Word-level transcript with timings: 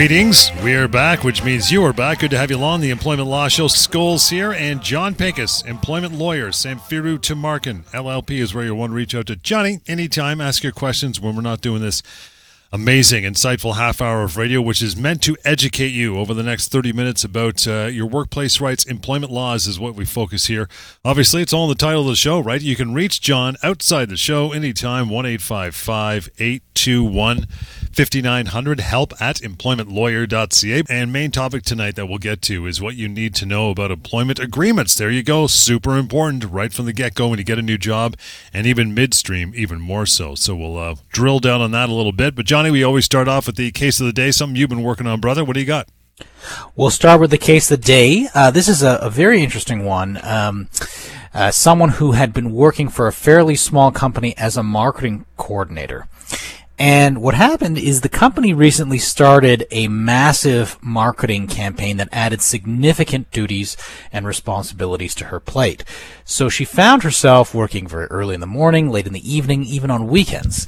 Greetings. 0.00 0.50
We 0.64 0.72
are 0.76 0.88
back, 0.88 1.24
which 1.24 1.44
means 1.44 1.70
you 1.70 1.84
are 1.84 1.92
back. 1.92 2.20
Good 2.20 2.30
to 2.30 2.38
have 2.38 2.50
you 2.50 2.56
along. 2.56 2.80
The 2.80 2.88
Employment 2.88 3.28
Law 3.28 3.48
Show. 3.48 3.66
Scholes 3.66 4.30
here, 4.30 4.50
and 4.50 4.80
Jon 4.80 5.14
Pinkus, 5.14 5.62
employment 5.66 6.14
lawyer, 6.14 6.48
Samfiru 6.52 7.18
Tamarkin, 7.18 7.82
LLP 7.90 8.40
is 8.40 8.54
where 8.54 8.64
you 8.64 8.74
want 8.74 8.92
to 8.92 8.94
reach 8.94 9.14
out 9.14 9.26
to 9.26 9.36
Johnny 9.36 9.80
anytime. 9.86 10.40
Ask 10.40 10.62
your 10.62 10.72
questions 10.72 11.20
when 11.20 11.36
we're 11.36 11.42
not 11.42 11.60
doing 11.60 11.82
this 11.82 12.02
amazing, 12.72 13.24
insightful 13.24 13.74
half 13.74 14.00
hour 14.00 14.22
of 14.22 14.36
radio, 14.36 14.62
which 14.62 14.80
is 14.80 14.96
meant 14.96 15.22
to 15.22 15.36
educate 15.44 15.88
you 15.88 16.18
over 16.18 16.32
the 16.32 16.42
next 16.42 16.70
30 16.70 16.92
minutes 16.92 17.24
about 17.24 17.66
uh, 17.66 17.86
your 17.86 18.06
workplace 18.06 18.60
rights. 18.60 18.84
Employment 18.84 19.32
laws 19.32 19.66
is 19.66 19.80
what 19.80 19.94
we 19.94 20.04
focus 20.04 20.46
here. 20.46 20.68
Obviously, 21.04 21.42
it's 21.42 21.52
all 21.52 21.64
in 21.64 21.70
the 21.70 21.74
title 21.74 22.02
of 22.02 22.06
the 22.06 22.16
show, 22.16 22.38
right? 22.38 22.62
You 22.62 22.76
can 22.76 22.94
reach 22.94 23.20
John 23.20 23.56
outside 23.62 24.08
the 24.08 24.16
show 24.16 24.52
anytime, 24.52 25.08
1 25.08 25.26
821 25.26 27.46
5900, 27.92 28.80
help 28.80 29.20
at 29.20 29.36
employmentlawyer.ca. 29.36 30.82
And 30.88 31.12
main 31.12 31.32
topic 31.32 31.64
tonight 31.64 31.96
that 31.96 32.06
we'll 32.06 32.18
get 32.18 32.40
to 32.42 32.66
is 32.66 32.80
what 32.80 32.94
you 32.94 33.08
need 33.08 33.34
to 33.36 33.46
know 33.46 33.70
about 33.70 33.90
employment 33.90 34.38
agreements. 34.38 34.94
There 34.94 35.10
you 35.10 35.24
go. 35.24 35.48
Super 35.48 35.96
important 35.96 36.44
right 36.44 36.72
from 36.72 36.86
the 36.86 36.92
get 36.92 37.14
go 37.14 37.28
when 37.28 37.38
you 37.38 37.44
get 37.44 37.58
a 37.58 37.62
new 37.62 37.78
job, 37.78 38.16
and 38.54 38.66
even 38.66 38.94
midstream, 38.94 39.52
even 39.56 39.80
more 39.80 40.06
so. 40.06 40.36
So 40.36 40.54
we'll 40.54 40.78
uh, 40.78 40.94
drill 41.08 41.40
down 41.40 41.60
on 41.60 41.72
that 41.72 41.88
a 41.88 41.94
little 41.94 42.12
bit. 42.12 42.36
But, 42.36 42.46
Johnny, 42.60 42.70
we 42.70 42.84
always 42.84 43.06
start 43.06 43.26
off 43.26 43.46
with 43.46 43.56
the 43.56 43.70
case 43.70 44.00
of 44.00 44.06
the 44.06 44.12
day, 44.12 44.30
something 44.30 44.54
you've 44.54 44.68
been 44.68 44.82
working 44.82 45.06
on, 45.06 45.18
brother. 45.18 45.42
What 45.42 45.54
do 45.54 45.60
you 45.60 45.66
got? 45.66 45.88
We'll 46.76 46.90
start 46.90 47.18
with 47.18 47.30
the 47.30 47.38
case 47.38 47.70
of 47.70 47.80
the 47.80 47.86
day. 47.86 48.28
Uh, 48.34 48.50
this 48.50 48.68
is 48.68 48.82
a, 48.82 48.98
a 49.00 49.08
very 49.08 49.42
interesting 49.42 49.82
one. 49.82 50.20
Um, 50.22 50.68
uh, 51.32 51.52
someone 51.52 51.88
who 51.88 52.12
had 52.12 52.34
been 52.34 52.52
working 52.52 52.90
for 52.90 53.06
a 53.06 53.14
fairly 53.14 53.54
small 53.54 53.90
company 53.90 54.36
as 54.36 54.58
a 54.58 54.62
marketing 54.62 55.24
coordinator. 55.38 56.06
And 56.80 57.20
what 57.20 57.34
happened 57.34 57.76
is 57.76 58.00
the 58.00 58.08
company 58.08 58.54
recently 58.54 58.96
started 58.96 59.66
a 59.70 59.86
massive 59.88 60.78
marketing 60.80 61.46
campaign 61.46 61.98
that 61.98 62.08
added 62.10 62.40
significant 62.40 63.30
duties 63.30 63.76
and 64.10 64.26
responsibilities 64.26 65.14
to 65.16 65.26
her 65.26 65.40
plate. 65.40 65.84
So 66.24 66.48
she 66.48 66.64
found 66.64 67.02
herself 67.02 67.54
working 67.54 67.86
very 67.86 68.06
early 68.06 68.34
in 68.34 68.40
the 68.40 68.46
morning, 68.46 68.88
late 68.88 69.06
in 69.06 69.12
the 69.12 69.30
evening, 69.30 69.64
even 69.64 69.90
on 69.90 70.08
weekends. 70.08 70.66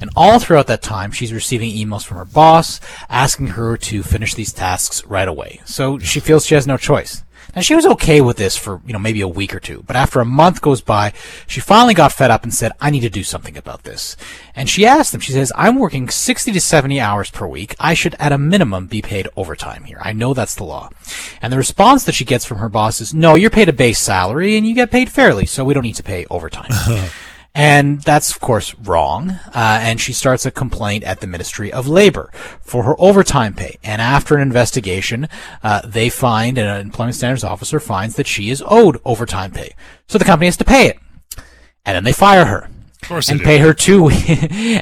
And 0.00 0.10
all 0.16 0.40
throughout 0.40 0.66
that 0.66 0.82
time, 0.82 1.12
she's 1.12 1.32
receiving 1.32 1.70
emails 1.70 2.04
from 2.04 2.16
her 2.16 2.24
boss 2.24 2.80
asking 3.08 3.46
her 3.48 3.76
to 3.76 4.02
finish 4.02 4.34
these 4.34 4.52
tasks 4.52 5.06
right 5.06 5.28
away. 5.28 5.60
So 5.64 6.00
she 6.00 6.18
feels 6.18 6.44
she 6.44 6.56
has 6.56 6.66
no 6.66 6.76
choice. 6.76 7.22
And 7.54 7.64
she 7.64 7.74
was 7.74 7.86
okay 7.86 8.20
with 8.20 8.38
this 8.38 8.56
for, 8.56 8.80
you 8.86 8.92
know, 8.92 8.98
maybe 8.98 9.20
a 9.20 9.28
week 9.28 9.54
or 9.54 9.60
two. 9.60 9.84
But 9.86 9.96
after 9.96 10.20
a 10.20 10.24
month 10.24 10.62
goes 10.62 10.80
by, 10.80 11.12
she 11.46 11.60
finally 11.60 11.94
got 11.94 12.12
fed 12.12 12.30
up 12.30 12.44
and 12.44 12.52
said, 12.52 12.72
I 12.80 12.90
need 12.90 13.00
to 13.00 13.10
do 13.10 13.22
something 13.22 13.56
about 13.56 13.82
this. 13.82 14.16
And 14.56 14.70
she 14.70 14.86
asked 14.86 15.12
them, 15.12 15.20
she 15.20 15.32
says, 15.32 15.52
I'm 15.54 15.78
working 15.78 16.08
60 16.08 16.50
to 16.52 16.60
70 16.60 16.98
hours 16.98 17.30
per 17.30 17.46
week. 17.46 17.74
I 17.78 17.94
should 17.94 18.14
at 18.18 18.32
a 18.32 18.38
minimum 18.38 18.86
be 18.86 19.02
paid 19.02 19.28
overtime 19.36 19.84
here. 19.84 19.98
I 20.00 20.12
know 20.12 20.32
that's 20.32 20.54
the 20.54 20.64
law. 20.64 20.90
And 21.42 21.52
the 21.52 21.58
response 21.58 22.04
that 22.04 22.14
she 22.14 22.24
gets 22.24 22.44
from 22.44 22.58
her 22.58 22.68
boss 22.68 23.00
is, 23.00 23.12
no, 23.12 23.34
you're 23.34 23.50
paid 23.50 23.68
a 23.68 23.72
base 23.72 23.98
salary 23.98 24.56
and 24.56 24.66
you 24.66 24.74
get 24.74 24.90
paid 24.90 25.10
fairly, 25.10 25.46
so 25.46 25.64
we 25.64 25.74
don't 25.74 25.82
need 25.82 25.96
to 25.96 26.02
pay 26.02 26.26
overtime. 26.30 26.70
And 27.54 28.00
that's, 28.00 28.30
of 28.30 28.40
course, 28.40 28.74
wrong. 28.76 29.30
Uh, 29.54 29.78
and 29.82 30.00
she 30.00 30.12
starts 30.12 30.46
a 30.46 30.50
complaint 30.50 31.04
at 31.04 31.20
the 31.20 31.26
Ministry 31.26 31.72
of 31.72 31.86
Labor 31.86 32.30
for 32.60 32.84
her 32.84 32.94
overtime 32.98 33.54
pay. 33.54 33.78
And 33.82 34.00
after 34.00 34.36
an 34.36 34.42
investigation, 34.42 35.28
uh, 35.62 35.82
they 35.84 36.08
find, 36.08 36.56
an 36.56 36.80
employment 36.80 37.16
standards 37.16 37.44
officer 37.44 37.78
finds 37.78 38.16
that 38.16 38.26
she 38.26 38.48
is 38.48 38.62
owed 38.66 39.00
overtime 39.04 39.50
pay. 39.50 39.74
So 40.08 40.16
the 40.16 40.24
company 40.24 40.46
has 40.46 40.56
to 40.58 40.64
pay 40.64 40.86
it. 40.86 40.98
And 41.84 41.96
then 41.96 42.04
they 42.04 42.12
fire 42.12 42.46
her. 42.46 42.68
Of 43.02 43.08
course 43.08 43.28
And 43.28 43.40
pay 43.40 43.58
her 43.58 43.74
two 43.74 44.08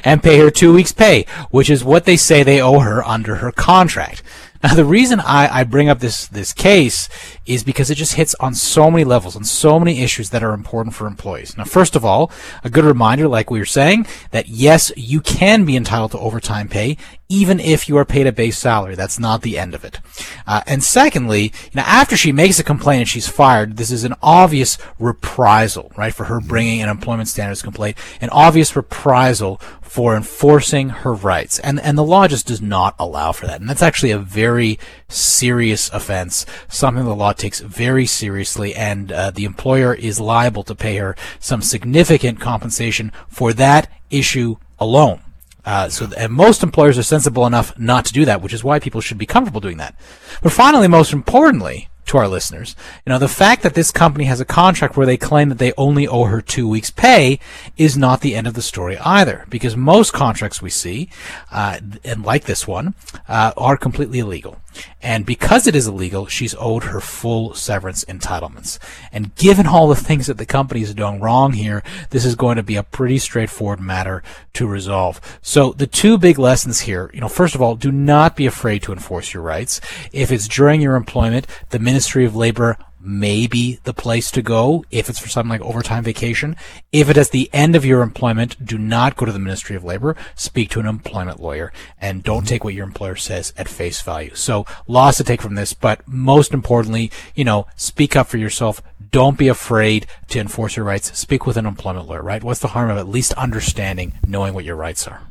and 0.03 0.21
pay 0.21 0.37
her 0.37 0.51
two 0.51 0.73
weeks' 0.73 0.91
pay, 0.91 1.25
which 1.49 1.71
is 1.71 1.83
what 1.83 2.05
they 2.05 2.17
say 2.17 2.43
they 2.43 2.61
owe 2.61 2.79
her 2.79 3.03
under 3.03 3.37
her 3.37 3.51
contract. 3.51 4.21
Now, 4.63 4.75
the 4.75 4.85
reason 4.85 5.19
I, 5.19 5.61
I 5.61 5.63
bring 5.63 5.89
up 5.89 5.99
this 5.99 6.27
this 6.27 6.53
case 6.53 7.09
is 7.53 7.63
because 7.63 7.89
it 7.89 7.95
just 7.95 8.13
hits 8.13 8.35
on 8.39 8.53
so 8.53 8.89
many 8.89 9.03
levels, 9.03 9.35
on 9.35 9.43
so 9.43 9.79
many 9.79 10.01
issues 10.01 10.29
that 10.29 10.43
are 10.43 10.53
important 10.53 10.95
for 10.95 11.07
employees. 11.07 11.57
Now, 11.57 11.65
first 11.65 11.95
of 11.95 12.05
all, 12.05 12.31
a 12.63 12.69
good 12.69 12.85
reminder, 12.85 13.27
like 13.27 13.51
we 13.51 13.59
were 13.59 13.65
saying, 13.65 14.07
that 14.31 14.47
yes, 14.47 14.91
you 14.95 15.21
can 15.21 15.65
be 15.65 15.75
entitled 15.75 16.11
to 16.11 16.19
overtime 16.19 16.67
pay, 16.67 16.97
even 17.27 17.59
if 17.59 17.87
you 17.87 17.97
are 17.97 18.05
paid 18.05 18.27
a 18.27 18.31
base 18.31 18.57
salary. 18.57 18.95
That's 18.95 19.19
not 19.19 19.41
the 19.41 19.57
end 19.57 19.73
of 19.73 19.85
it. 19.85 19.99
Uh, 20.45 20.61
and 20.67 20.83
secondly, 20.83 21.43
you 21.43 21.75
know, 21.75 21.83
after 21.83 22.17
she 22.17 22.31
makes 22.31 22.59
a 22.59 22.63
complaint 22.63 23.01
and 23.01 23.09
she's 23.09 23.27
fired, 23.27 23.77
this 23.77 23.91
is 23.91 24.03
an 24.03 24.15
obvious 24.21 24.77
reprisal, 24.99 25.91
right, 25.97 26.13
for 26.13 26.25
her 26.25 26.41
bringing 26.41 26.81
an 26.81 26.89
employment 26.89 27.29
standards 27.29 27.61
complaint, 27.61 27.97
an 28.19 28.29
obvious 28.29 28.75
reprisal 28.75 29.61
for 29.81 30.15
enforcing 30.15 30.89
her 30.89 31.13
rights. 31.13 31.59
And, 31.59 31.77
and 31.79 31.97
the 31.97 32.03
law 32.03 32.27
just 32.27 32.47
does 32.47 32.61
not 32.61 32.95
allow 32.97 33.33
for 33.33 33.47
that. 33.47 33.59
And 33.59 33.69
that's 33.69 33.81
actually 33.81 34.11
a 34.11 34.17
very 34.17 34.79
serious 35.09 35.89
offense, 35.91 36.45
something 36.69 37.03
the 37.03 37.13
law 37.13 37.33
takes 37.41 37.59
very 37.59 38.05
seriously, 38.05 38.73
and 38.75 39.11
uh, 39.11 39.31
the 39.31 39.45
employer 39.45 39.93
is 39.93 40.19
liable 40.19 40.63
to 40.63 40.75
pay 40.75 40.95
her 40.97 41.15
some 41.39 41.61
significant 41.61 42.39
compensation 42.39 43.11
for 43.27 43.51
that 43.53 43.91
issue 44.09 44.55
alone. 44.79 45.21
Uh, 45.63 45.89
so, 45.89 46.09
and 46.17 46.31
most 46.33 46.63
employers 46.63 46.97
are 46.97 47.03
sensible 47.03 47.45
enough 47.45 47.77
not 47.77 48.05
to 48.05 48.13
do 48.13 48.25
that, 48.25 48.41
which 48.41 48.53
is 48.53 48.63
why 48.63 48.79
people 48.79 49.01
should 49.01 49.17
be 49.17 49.25
comfortable 49.25 49.61
doing 49.61 49.77
that. 49.77 49.95
But 50.41 50.53
finally, 50.53 50.87
most 50.87 51.13
importantly, 51.13 51.87
to 52.07 52.17
our 52.17 52.27
listeners, 52.27 52.75
you 53.05 53.11
know, 53.11 53.19
the 53.19 53.27
fact 53.27 53.61
that 53.61 53.75
this 53.75 53.91
company 53.91 54.25
has 54.25 54.41
a 54.41 54.45
contract 54.45 54.97
where 54.97 55.05
they 55.05 55.17
claim 55.17 55.49
that 55.49 55.59
they 55.59 55.71
only 55.77 56.07
owe 56.07 56.25
her 56.25 56.41
two 56.41 56.67
weeks' 56.67 56.89
pay 56.89 57.39
is 57.77 57.95
not 57.95 58.21
the 58.21 58.35
end 58.35 58.47
of 58.47 58.55
the 58.55 58.61
story 58.61 58.97
either, 58.97 59.45
because 59.49 59.75
most 59.77 60.11
contracts 60.11 60.61
we 60.61 60.69
see, 60.71 61.09
uh, 61.51 61.79
and 62.03 62.25
like 62.25 62.45
this 62.45 62.67
one, 62.67 62.95
uh, 63.29 63.53
are 63.55 63.77
completely 63.77 64.19
illegal. 64.19 64.57
And 65.01 65.25
because 65.25 65.67
it 65.67 65.75
is 65.75 65.87
illegal, 65.87 66.27
she's 66.27 66.55
owed 66.57 66.85
her 66.85 67.01
full 67.01 67.53
severance 67.53 68.05
entitlements. 68.05 68.79
And 69.11 69.35
given 69.35 69.67
all 69.67 69.87
the 69.87 69.95
things 69.95 70.27
that 70.27 70.37
the 70.37 70.45
company 70.45 70.81
is 70.81 70.93
doing 70.93 71.19
wrong 71.19 71.53
here, 71.53 71.83
this 72.11 72.25
is 72.25 72.35
going 72.35 72.57
to 72.57 72.63
be 72.63 72.75
a 72.75 72.83
pretty 72.83 73.17
straightforward 73.17 73.79
matter 73.79 74.23
to 74.53 74.67
resolve. 74.67 75.19
So 75.41 75.73
the 75.73 75.87
two 75.87 76.17
big 76.17 76.37
lessons 76.37 76.81
here, 76.81 77.09
you 77.13 77.21
know, 77.21 77.29
first 77.29 77.55
of 77.55 77.61
all, 77.61 77.75
do 77.75 77.91
not 77.91 78.35
be 78.35 78.45
afraid 78.45 78.83
to 78.83 78.93
enforce 78.93 79.33
your 79.33 79.43
rights. 79.43 79.81
If 80.11 80.31
it's 80.31 80.47
during 80.47 80.81
your 80.81 80.95
employment, 80.95 81.47
the 81.69 81.79
Ministry 81.79 82.25
of 82.25 82.35
Labor 82.35 82.77
may 83.03 83.47
be 83.47 83.79
the 83.83 83.93
place 83.93 84.31
to 84.31 84.41
go 84.41 84.85
if 84.91 85.09
it's 85.09 85.19
for 85.19 85.29
something 85.29 85.49
like 85.49 85.61
overtime 85.61 86.03
vacation. 86.03 86.55
If 86.91 87.09
it 87.09 87.17
is 87.17 87.29
the 87.29 87.49
end 87.53 87.75
of 87.75 87.85
your 87.85 88.01
employment, 88.01 88.63
do 88.63 88.77
not 88.77 89.15
go 89.15 89.25
to 89.25 89.31
the 89.31 89.39
Ministry 89.39 89.75
of 89.75 89.83
Labor. 89.83 90.15
Speak 90.35 90.69
to 90.71 90.79
an 90.79 90.85
employment 90.85 91.39
lawyer 91.39 91.71
and 91.99 92.23
don't 92.23 92.47
take 92.47 92.63
what 92.63 92.73
your 92.73 92.85
employer 92.85 93.15
says 93.15 93.53
at 93.57 93.67
face 93.67 94.01
value. 94.01 94.35
So 94.35 94.65
lots 94.87 95.17
to 95.17 95.23
take 95.23 95.41
from 95.41 95.55
this, 95.55 95.73
but 95.73 96.07
most 96.07 96.53
importantly, 96.53 97.11
you 97.35 97.43
know, 97.43 97.67
speak 97.75 98.15
up 98.15 98.27
for 98.27 98.37
yourself. 98.37 98.81
Don't 99.11 99.37
be 99.37 99.47
afraid 99.47 100.07
to 100.29 100.39
enforce 100.39 100.75
your 100.77 100.85
rights. 100.85 101.17
Speak 101.19 101.45
with 101.45 101.57
an 101.57 101.65
employment 101.65 102.07
lawyer, 102.07 102.23
right? 102.23 102.43
What's 102.43 102.61
the 102.61 102.69
harm 102.69 102.89
of 102.89 102.97
at 102.97 103.07
least 103.07 103.33
understanding, 103.33 104.13
knowing 104.25 104.53
what 104.53 104.65
your 104.65 104.75
rights 104.75 105.07
are? 105.07 105.21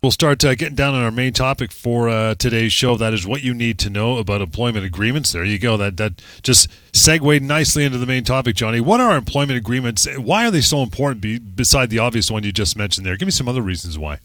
We'll 0.00 0.12
start 0.12 0.44
uh, 0.44 0.54
getting 0.54 0.76
down 0.76 0.94
on 0.94 1.02
our 1.02 1.10
main 1.10 1.32
topic 1.32 1.72
for 1.72 2.08
uh, 2.08 2.36
today's 2.36 2.72
show. 2.72 2.96
That 2.96 3.12
is 3.12 3.26
what 3.26 3.42
you 3.42 3.52
need 3.52 3.80
to 3.80 3.90
know 3.90 4.18
about 4.18 4.40
employment 4.40 4.86
agreements. 4.86 5.32
There 5.32 5.44
you 5.44 5.58
go. 5.58 5.76
That 5.76 5.96
that 5.96 6.22
just 6.44 6.68
segued 6.92 7.42
nicely 7.42 7.84
into 7.84 7.98
the 7.98 8.06
main 8.06 8.22
topic, 8.22 8.54
Johnny. 8.54 8.80
What 8.80 9.00
are 9.00 9.16
employment 9.16 9.58
agreements? 9.58 10.06
Why 10.16 10.46
are 10.46 10.52
they 10.52 10.60
so 10.60 10.84
important? 10.84 11.20
Be, 11.20 11.40
beside 11.40 11.90
the 11.90 11.98
obvious 11.98 12.30
one 12.30 12.44
you 12.44 12.52
just 12.52 12.76
mentioned 12.76 13.06
there, 13.06 13.16
give 13.16 13.26
me 13.26 13.32
some 13.32 13.48
other 13.48 13.60
reasons 13.60 13.98
why. 13.98 14.20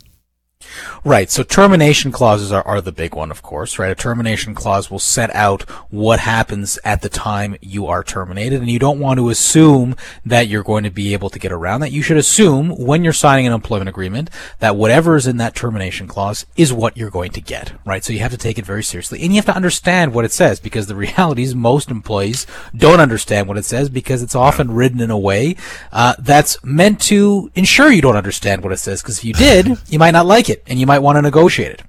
Right. 1.03 1.29
So 1.29 1.43
termination 1.43 2.11
clauses 2.11 2.51
are, 2.51 2.65
are 2.65 2.81
the 2.81 2.91
big 2.91 3.15
one, 3.15 3.31
of 3.31 3.41
course, 3.41 3.77
right? 3.77 3.91
A 3.91 3.95
termination 3.95 4.55
clause 4.55 4.89
will 4.89 4.99
set 4.99 5.33
out 5.35 5.63
what 5.89 6.19
happens 6.19 6.79
at 6.83 7.01
the 7.01 7.09
time 7.09 7.57
you 7.61 7.87
are 7.87 8.03
terminated, 8.03 8.61
and 8.61 8.69
you 8.69 8.79
don't 8.79 8.99
want 8.99 9.19
to 9.19 9.29
assume 9.29 9.95
that 10.25 10.47
you're 10.47 10.63
going 10.63 10.83
to 10.83 10.89
be 10.89 11.13
able 11.13 11.29
to 11.29 11.39
get 11.39 11.51
around 11.51 11.81
that. 11.81 11.91
You 11.91 12.01
should 12.01 12.17
assume 12.17 12.69
when 12.69 13.03
you're 13.03 13.13
signing 13.13 13.47
an 13.47 13.53
employment 13.53 13.89
agreement 13.89 14.29
that 14.59 14.75
whatever 14.75 15.15
is 15.15 15.27
in 15.27 15.37
that 15.37 15.55
termination 15.55 16.07
clause 16.07 16.45
is 16.55 16.71
what 16.71 16.97
you're 16.97 17.09
going 17.09 17.31
to 17.31 17.41
get, 17.41 17.73
right? 17.85 18.03
So 18.03 18.13
you 18.13 18.19
have 18.19 18.31
to 18.31 18.37
take 18.37 18.57
it 18.57 18.65
very 18.65 18.83
seriously, 18.83 19.21
and 19.21 19.31
you 19.31 19.37
have 19.37 19.45
to 19.45 19.55
understand 19.55 20.13
what 20.13 20.25
it 20.25 20.31
says 20.31 20.59
because 20.59 20.87
the 20.87 20.95
reality 21.03 21.43
is 21.43 21.55
most 21.55 21.89
employees 21.89 22.45
don't 22.75 22.99
understand 22.99 23.47
what 23.47 23.57
it 23.57 23.65
says 23.65 23.89
because 23.89 24.21
it's 24.21 24.35
often 24.35 24.71
written 24.71 24.99
in 24.99 25.11
a 25.11 25.17
way 25.17 25.55
uh, 25.91 26.13
that's 26.19 26.63
meant 26.63 27.01
to 27.01 27.51
ensure 27.55 27.91
you 27.91 28.01
don't 28.01 28.15
understand 28.15 28.63
what 28.63 28.73
it 28.73 28.77
says. 28.77 29.01
Because 29.01 29.19
if 29.19 29.25
you 29.25 29.33
did, 29.33 29.77
you 29.89 29.99
might 29.99 30.11
not 30.11 30.25
like 30.25 30.49
it, 30.49 30.52
and 30.67 30.79
you 30.79 30.85
might 30.85 30.99
want 30.99 31.17
to 31.17 31.21
negotiate 31.21 31.71
it. 31.71 31.81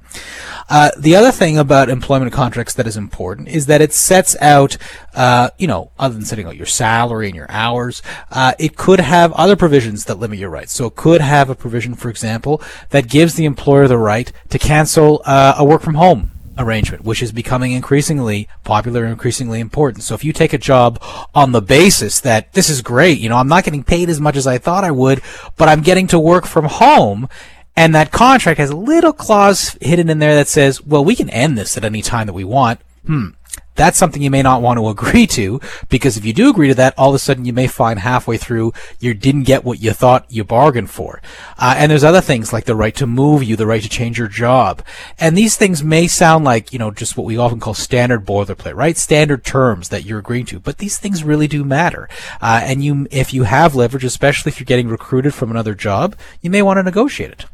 Uh, 0.69 0.91
the 0.99 1.15
other 1.15 1.31
thing 1.31 1.59
about 1.59 1.91
employment 1.91 2.33
contracts 2.33 2.75
that 2.75 2.87
is 2.87 2.97
important 2.97 3.49
is 3.49 3.67
that 3.67 3.83
it 3.83 3.93
sets 3.93 4.35
out, 4.41 4.77
uh, 5.15 5.51
you 5.59 5.67
know, 5.67 5.91
other 5.99 6.15
than 6.15 6.25
setting 6.25 6.47
out 6.47 6.57
your 6.57 6.67
salary 6.67 7.27
and 7.27 7.37
your 7.37 7.51
hours, 7.51 8.03
uh, 8.31 8.55
it 8.59 8.77
could 8.77 9.01
have 9.01 9.33
other 9.33 9.57
provisions 9.57 10.07
that 10.07 10.19
limit 10.19 10.39
your 10.39 10.51
rights. 10.51 10.73
So 10.73 10.87
it 10.87 10.97
could 10.97 11.21
have 11.21 11.51
a 11.51 11.55
provision, 11.55 11.95
for 11.95 12.09
example, 12.09 12.63
that 12.91 13.09
gives 13.09 13.35
the 13.35 13.45
employer 13.45 13.89
the 13.89 13.99
right 13.99 14.33
to 14.49 14.59
cancel 14.59 15.21
uh, 15.27 15.55
a 15.59 15.65
work 15.65 15.83
from 15.83 15.95
home 15.95 16.31
arrangement, 16.59 17.05
which 17.05 17.23
is 17.23 17.33
becoming 17.33 17.73
increasingly 17.73 18.49
popular 18.63 19.03
and 19.03 19.13
increasingly 19.13 19.61
important. 19.61 20.05
So 20.05 20.15
if 20.15 20.25
you 20.25 20.33
take 20.33 20.53
a 20.53 20.59
job 20.59 21.03
on 21.35 21.53
the 21.53 21.61
basis 21.61 22.21
that 22.21 22.53
this 22.53 22.71
is 22.71 22.83
great, 22.83 23.19
you 23.19 23.29
know, 23.29 23.37
I'm 23.37 23.49
not 23.49 23.65
getting 23.65 23.85
paid 23.85 24.09
as 24.09 24.21
much 24.21 24.37
as 24.37 24.47
I 24.47 24.59
thought 24.59 24.85
I 24.85 24.91
would, 24.91 25.21
but 25.57 25.69
I'm 25.69 25.83
getting 25.83 26.07
to 26.09 26.19
work 26.19 26.47
from 26.47 26.67
home, 26.67 27.29
and 27.77 27.95
that 27.95 28.13
contract 28.13 28.59
has 28.59 28.71
a 28.71 28.77
little 28.77 29.13
clause 29.13 29.77
hidden 29.81 30.09
in 30.09 30.19
there 30.19 30.35
that 30.35 30.49
says, 30.49 30.83
well, 30.83 31.05
we 31.05 31.17
can 31.17 31.31
end 31.31 31.59
this 31.59 31.77
at 31.77 31.85
any 31.85 32.03
time 32.03 32.27
that 32.27 32.33
we 32.33 32.45
want. 32.45 32.81
Hmm. 33.07 33.31
That's 33.77 33.99
something 33.99 34.23
you 34.23 34.31
may 34.31 34.43
not 34.43 34.63
want 34.63 34.79
to 34.79 34.89
agree 34.95 35.27
to 35.29 35.61
because 35.89 36.17
if 36.17 36.25
you 36.25 36.33
do 36.33 36.51
agree 36.51 36.69
to 36.69 36.75
that, 36.77 36.95
all 36.97 37.09
of 37.09 37.15
a 37.15 37.19
sudden 37.19 37.45
you 37.45 37.53
may 37.53 37.67
find 37.67 37.99
halfway 37.99 38.37
through 38.37 38.73
you 39.01 39.15
didn't 39.15 39.43
get 39.43 39.65
what 39.65 39.81
you 39.81 39.93
thought 39.93 40.31
you 40.31 40.45
bargained 40.45 40.91
for. 40.91 41.21
Uh, 41.59 41.75
and 41.77 41.91
there's 41.91 42.05
other 42.05 42.21
things 42.21 42.53
like 42.53 42.65
the 42.65 42.77
right 42.77 42.95
to 42.97 43.07
move 43.07 43.43
you, 43.43 43.57
the 43.57 43.67
right 43.67 43.83
to 43.83 43.89
change 43.89 44.19
your 44.19 44.29
job. 44.29 44.83
And 45.19 45.37
these 45.37 45.57
things 45.57 45.83
may 45.83 46.07
sound 46.07 46.45
like, 46.45 46.73
you 46.73 46.79
know, 46.79 46.91
just 46.91 47.17
what 47.17 47.27
we 47.27 47.37
often 47.37 47.61
call 47.61 47.75
standard 47.75 48.25
boilerplate, 48.25 48.77
right? 48.77 48.97
Standard 48.97 49.45
terms 49.45 49.89
that 49.89 50.05
you're 50.05 50.21
agreeing 50.21 50.47
to. 50.47 50.61
But 50.61 50.79
these 50.79 50.99
things 50.99 51.25
really 51.25 51.49
do 51.49 51.65
matter. 51.65 52.09
Uh, 52.41 52.61
and 52.63 52.85
you, 52.85 53.09
if 53.11 53.35
you 53.35 53.43
have 53.43 53.75
leverage, 53.75 54.05
especially 54.05 54.51
if 54.51 54.61
you're 54.61 54.67
getting 54.67 54.89
recruited 54.89 55.35
from 55.35 55.51
another 55.51 55.75
job, 55.75 56.17
you 56.41 56.51
may 56.51 56.63
want 56.63 56.79
to 56.79 56.83
negotiate 56.83 57.33
it. 57.33 57.47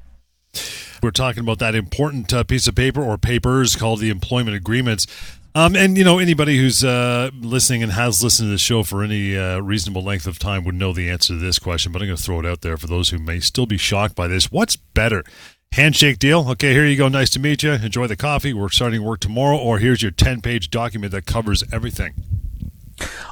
We're 1.03 1.11
talking 1.11 1.43
about 1.43 1.59
that 1.61 1.75
important 1.75 2.33
uh, 2.33 2.45
piece 2.45 2.67
of 2.67 2.75
paper 2.75 3.03
or 3.03 3.17
papers 3.17 3.75
called 3.77 4.01
the 4.01 4.11
employment 4.11 4.57
agreements. 4.57 5.07
Um, 5.53 5.75
and 5.75 5.99
you 5.99 6.05
know 6.05 6.19
anybody 6.19 6.59
who's 6.59 6.85
uh, 6.85 7.31
listening 7.35 7.83
and 7.83 7.93
has 7.93 8.23
listened 8.23 8.47
to 8.47 8.53
the 8.53 8.59
show 8.59 8.85
for 8.85 9.03
any 9.03 9.37
uh, 9.37 9.59
reasonable 9.59 10.03
length 10.03 10.29
of 10.29 10.39
time 10.39 10.63
would 10.65 10.77
know 10.77 10.93
the 10.93 11.11
answer 11.11 11.33
to 11.33 11.41
this 11.41 11.59
question. 11.59 11.91
But 11.91 12.03
I'm 12.03 12.09
going 12.09 12.17
to 12.17 12.23
throw 12.23 12.39
it 12.39 12.47
out 12.47 12.61
there 12.61 12.77
for 12.77 12.87
those 12.87 13.11
who 13.11 13.19
may 13.19 13.41
still 13.41 13.67
be 13.67 13.77
shocked 13.77 14.15
by 14.15 14.29
this. 14.29 14.53
What's 14.53 14.77
better, 14.77 15.25
handshake 15.73 16.21
deal? 16.21 16.49
Okay, 16.51 16.73
here 16.73 16.87
you 16.87 16.97
go. 16.97 17.09
Nice 17.09 17.31
to 17.31 17.41
meet 17.41 17.65
you. 17.65 17.73
Enjoy 17.73 18.07
the 18.07 18.17
coffee. 18.17 18.53
We're 18.53 18.69
starting 18.69 19.03
work 19.03 19.19
tomorrow. 19.19 19.59
Or 19.59 19.79
here's 19.79 20.03
your 20.03 20.13
10 20.13 20.41
page 20.41 20.71
document 20.71 21.11
that 21.13 21.27
covers 21.27 21.65
everything. 21.73 22.15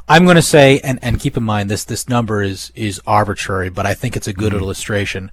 I'm 0.09 0.25
going 0.25 0.37
to 0.37 0.43
say, 0.43 0.81
and, 0.81 0.99
and 1.03 1.21
keep 1.21 1.37
in 1.37 1.45
mind 1.45 1.71
this 1.71 1.85
this 1.85 2.09
number 2.09 2.43
is 2.43 2.73
is 2.75 3.01
arbitrary, 3.07 3.71
but 3.71 3.87
I 3.87 3.95
think 3.95 4.17
it's 4.17 4.27
a 4.27 4.33
good 4.33 4.53
mm-hmm. 4.53 4.63
illustration. 4.63 5.31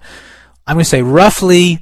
I'm 0.66 0.76
going 0.76 0.84
to 0.84 0.88
say 0.88 1.02
roughly 1.02 1.80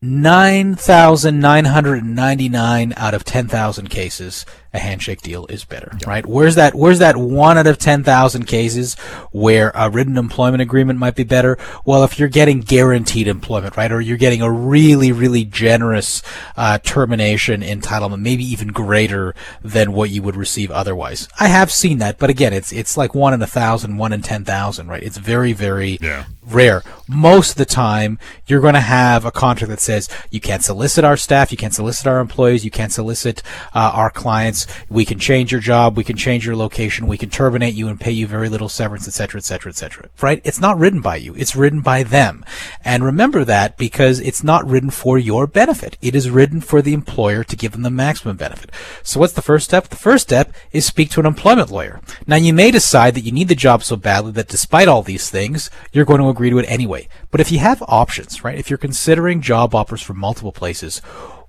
9,999 0.00 2.94
out 2.96 3.14
of 3.14 3.24
10,000 3.24 3.90
cases 3.90 4.46
a 4.72 4.78
handshake 4.78 5.22
deal 5.22 5.44
is 5.46 5.64
better, 5.64 5.90
yep. 5.94 6.06
right? 6.06 6.24
Where's 6.24 6.54
that, 6.54 6.76
where's 6.76 7.00
that 7.00 7.16
one 7.16 7.58
out 7.58 7.66
of 7.66 7.78
10,000 7.78 8.44
cases 8.44 8.94
where 9.32 9.72
a 9.74 9.90
written 9.90 10.16
employment 10.16 10.62
agreement 10.62 11.00
might 11.00 11.16
be 11.16 11.24
better? 11.24 11.58
Well, 11.84 12.04
if 12.04 12.16
you're 12.16 12.28
getting 12.28 12.60
guaranteed 12.60 13.26
employment, 13.26 13.76
right? 13.76 13.90
Or 13.90 14.00
you're 14.00 14.18
getting 14.18 14.40
a 14.40 14.52
really, 14.52 15.10
really 15.10 15.44
generous, 15.44 16.22
uh, 16.56 16.78
termination 16.78 17.62
entitlement, 17.62 18.20
maybe 18.20 18.44
even 18.44 18.68
greater 18.68 19.34
than 19.62 19.92
what 19.92 20.10
you 20.10 20.22
would 20.22 20.36
receive 20.36 20.70
otherwise. 20.70 21.28
I 21.40 21.48
have 21.48 21.72
seen 21.72 21.98
that, 21.98 22.18
but 22.18 22.30
again, 22.30 22.52
it's, 22.52 22.72
it's 22.72 22.96
like 22.96 23.16
one 23.16 23.34
in 23.34 23.42
a 23.42 23.48
thousand, 23.48 23.96
one 23.96 24.12
in 24.12 24.22
10,000, 24.22 24.86
right? 24.86 25.02
It's 25.02 25.16
very, 25.16 25.54
very 25.54 25.98
yeah. 26.00 26.26
Rare. 26.54 26.82
Most 27.06 27.52
of 27.52 27.56
the 27.56 27.64
time, 27.64 28.18
you're 28.46 28.60
going 28.60 28.74
to 28.74 28.80
have 28.80 29.24
a 29.24 29.30
contract 29.30 29.70
that 29.70 29.80
says 29.80 30.08
you 30.30 30.40
can't 30.40 30.62
solicit 30.62 31.04
our 31.04 31.16
staff, 31.16 31.50
you 31.50 31.56
can't 31.56 31.74
solicit 31.74 32.06
our 32.06 32.20
employees, 32.20 32.64
you 32.64 32.70
can't 32.70 32.92
solicit, 32.92 33.42
uh, 33.74 33.92
our 33.94 34.10
clients, 34.10 34.66
we 34.90 35.04
can 35.04 35.18
change 35.18 35.50
your 35.50 35.60
job, 35.60 35.96
we 35.96 36.04
can 36.04 36.16
change 36.16 36.44
your 36.44 36.56
location, 36.56 37.06
we 37.06 37.16
can 37.16 37.30
terminate 37.30 37.74
you 37.74 37.88
and 37.88 38.00
pay 38.00 38.10
you 38.10 38.26
very 38.26 38.48
little 38.48 38.68
severance, 38.68 39.08
etc., 39.08 39.38
etc., 39.38 39.70
etc. 39.70 40.08
Right? 40.20 40.42
It's 40.44 40.60
not 40.60 40.78
written 40.78 41.00
by 41.00 41.16
you. 41.16 41.34
It's 41.34 41.56
written 41.56 41.80
by 41.80 42.02
them. 42.02 42.44
And 42.84 43.04
remember 43.04 43.44
that 43.44 43.78
because 43.78 44.20
it's 44.20 44.44
not 44.44 44.66
written 44.66 44.90
for 44.90 45.18
your 45.18 45.46
benefit. 45.46 45.96
It 46.02 46.14
is 46.14 46.30
written 46.30 46.60
for 46.60 46.82
the 46.82 46.92
employer 46.92 47.42
to 47.44 47.56
give 47.56 47.72
them 47.72 47.82
the 47.82 47.90
maximum 47.90 48.36
benefit. 48.36 48.70
So 49.02 49.20
what's 49.20 49.32
the 49.32 49.42
first 49.42 49.64
step? 49.64 49.88
The 49.88 49.96
first 49.96 50.28
step 50.28 50.52
is 50.72 50.84
speak 50.84 51.10
to 51.10 51.20
an 51.20 51.26
employment 51.26 51.70
lawyer. 51.70 52.00
Now 52.26 52.36
you 52.36 52.52
may 52.52 52.70
decide 52.70 53.14
that 53.14 53.24
you 53.24 53.32
need 53.32 53.48
the 53.48 53.54
job 53.54 53.82
so 53.82 53.96
badly 53.96 54.32
that 54.32 54.48
despite 54.48 54.88
all 54.88 55.02
these 55.02 55.30
things, 55.30 55.70
you're 55.92 56.04
going 56.04 56.20
to 56.20 56.28
agree 56.38 56.50
to 56.50 56.58
it 56.58 56.70
anyway. 56.70 57.08
But 57.32 57.40
if 57.40 57.50
you 57.50 57.58
have 57.58 57.82
options, 57.88 58.44
right? 58.44 58.56
If 58.56 58.70
you're 58.70 58.78
considering 58.78 59.40
job 59.40 59.74
offers 59.74 60.00
from 60.00 60.18
multiple 60.18 60.52
places, 60.52 61.00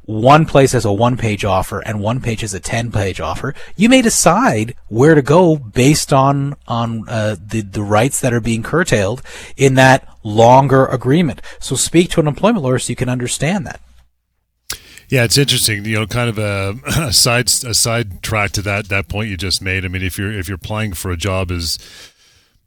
one 0.02 0.48
place 0.48 0.72
has 0.72 0.84
a 0.84 0.92
one 0.92 1.16
page 1.16 1.46
offer 1.46 1.82
and 1.82 2.02
one 2.02 2.20
page 2.20 2.42
has 2.42 2.56
a 2.56 2.60
10 2.60 2.92
page 2.92 3.22
offer, 3.22 3.54
you 3.76 3.88
may 3.88 4.02
decide 4.02 4.74
where 4.88 5.14
to 5.14 5.22
go 5.22 5.56
based 5.58 6.12
on, 6.12 6.56
on, 6.68 7.08
uh, 7.08 7.36
the, 7.40 7.62
the 7.62 7.84
rights 7.84 8.20
that 8.22 8.34
are 8.34 8.42
being 8.42 8.64
curtailed 8.64 9.22
in 9.56 9.76
that 9.76 10.08
longer 10.24 10.88
agreement. 10.88 11.44
So 11.60 11.76
speak 11.76 12.10
to 12.12 12.20
an 12.20 12.28
employment 12.28 12.64
lawyer 12.64 12.80
so 12.80 12.90
you 12.90 12.96
can 12.96 13.10
understand 13.10 13.68
that. 13.68 13.80
Yeah, 15.10 15.24
it's 15.24 15.38
interesting. 15.38 15.86
You 15.86 16.00
know, 16.00 16.08
kind 16.08 16.30
of 16.30 16.40
a, 16.40 16.76
a 17.08 17.14
side 17.14 17.48
a 17.48 17.76
side 17.76 18.24
track 18.24 18.52
to 18.52 18.62
that 18.64 18.90
that 18.90 19.08
point 19.08 19.30
you 19.30 19.38
just 19.38 19.62
made. 19.62 19.84
I 19.84 19.88
mean, 19.88 20.04
if 20.04 20.18
you're 20.20 20.32
if 20.32 20.48
you're 20.48 20.56
applying 20.56 20.94
for 20.94 21.10
a 21.12 21.18
job 21.18 21.52
as 21.52 21.80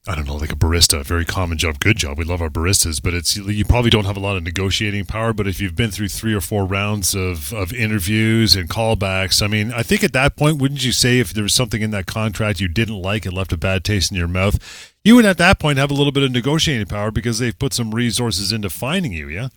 I 0.04 0.16
don't 0.16 0.26
know, 0.26 0.34
like 0.34 0.50
a 0.50 0.56
barista, 0.56 1.04
very 1.04 1.24
common 1.24 1.58
job, 1.58 1.78
good 1.78 1.96
job. 1.96 2.18
We 2.18 2.24
love 2.24 2.42
our 2.42 2.50
baristas, 2.50 3.00
but 3.00 3.14
it's 3.14 3.36
you 3.36 3.64
probably 3.64 3.90
don't 3.90 4.04
have 4.04 4.16
a 4.16 4.20
lot 4.20 4.36
of 4.36 4.42
negotiating 4.42 5.04
power. 5.04 5.32
But 5.32 5.46
if 5.46 5.60
you've 5.60 5.76
been 5.76 5.92
through 5.92 6.08
three 6.08 6.34
or 6.34 6.40
four 6.40 6.66
rounds 6.66 7.14
of, 7.14 7.52
of 7.52 7.72
interviews 7.72 8.56
and 8.56 8.68
callbacks, 8.68 9.40
I 9.40 9.46
mean, 9.46 9.72
I 9.72 9.84
think 9.84 10.02
at 10.02 10.12
that 10.14 10.34
point, 10.34 10.58
wouldn't 10.60 10.84
you 10.84 10.90
say 10.90 11.20
if 11.20 11.32
there 11.32 11.44
was 11.44 11.54
something 11.54 11.82
in 11.82 11.92
that 11.92 12.06
contract 12.06 12.58
you 12.58 12.66
didn't 12.66 13.00
like 13.00 13.24
and 13.24 13.32
left 13.32 13.52
a 13.52 13.56
bad 13.56 13.84
taste 13.84 14.10
in 14.10 14.16
your 14.16 14.26
mouth, 14.26 14.92
you 15.04 15.14
would 15.14 15.24
at 15.24 15.38
that 15.38 15.60
point 15.60 15.78
have 15.78 15.92
a 15.92 15.94
little 15.94 16.12
bit 16.12 16.24
of 16.24 16.32
negotiating 16.32 16.86
power 16.86 17.12
because 17.12 17.38
they've 17.38 17.58
put 17.58 17.72
some 17.72 17.94
resources 17.94 18.52
into 18.52 18.70
finding 18.70 19.12
you, 19.12 19.28
yeah? 19.28 19.48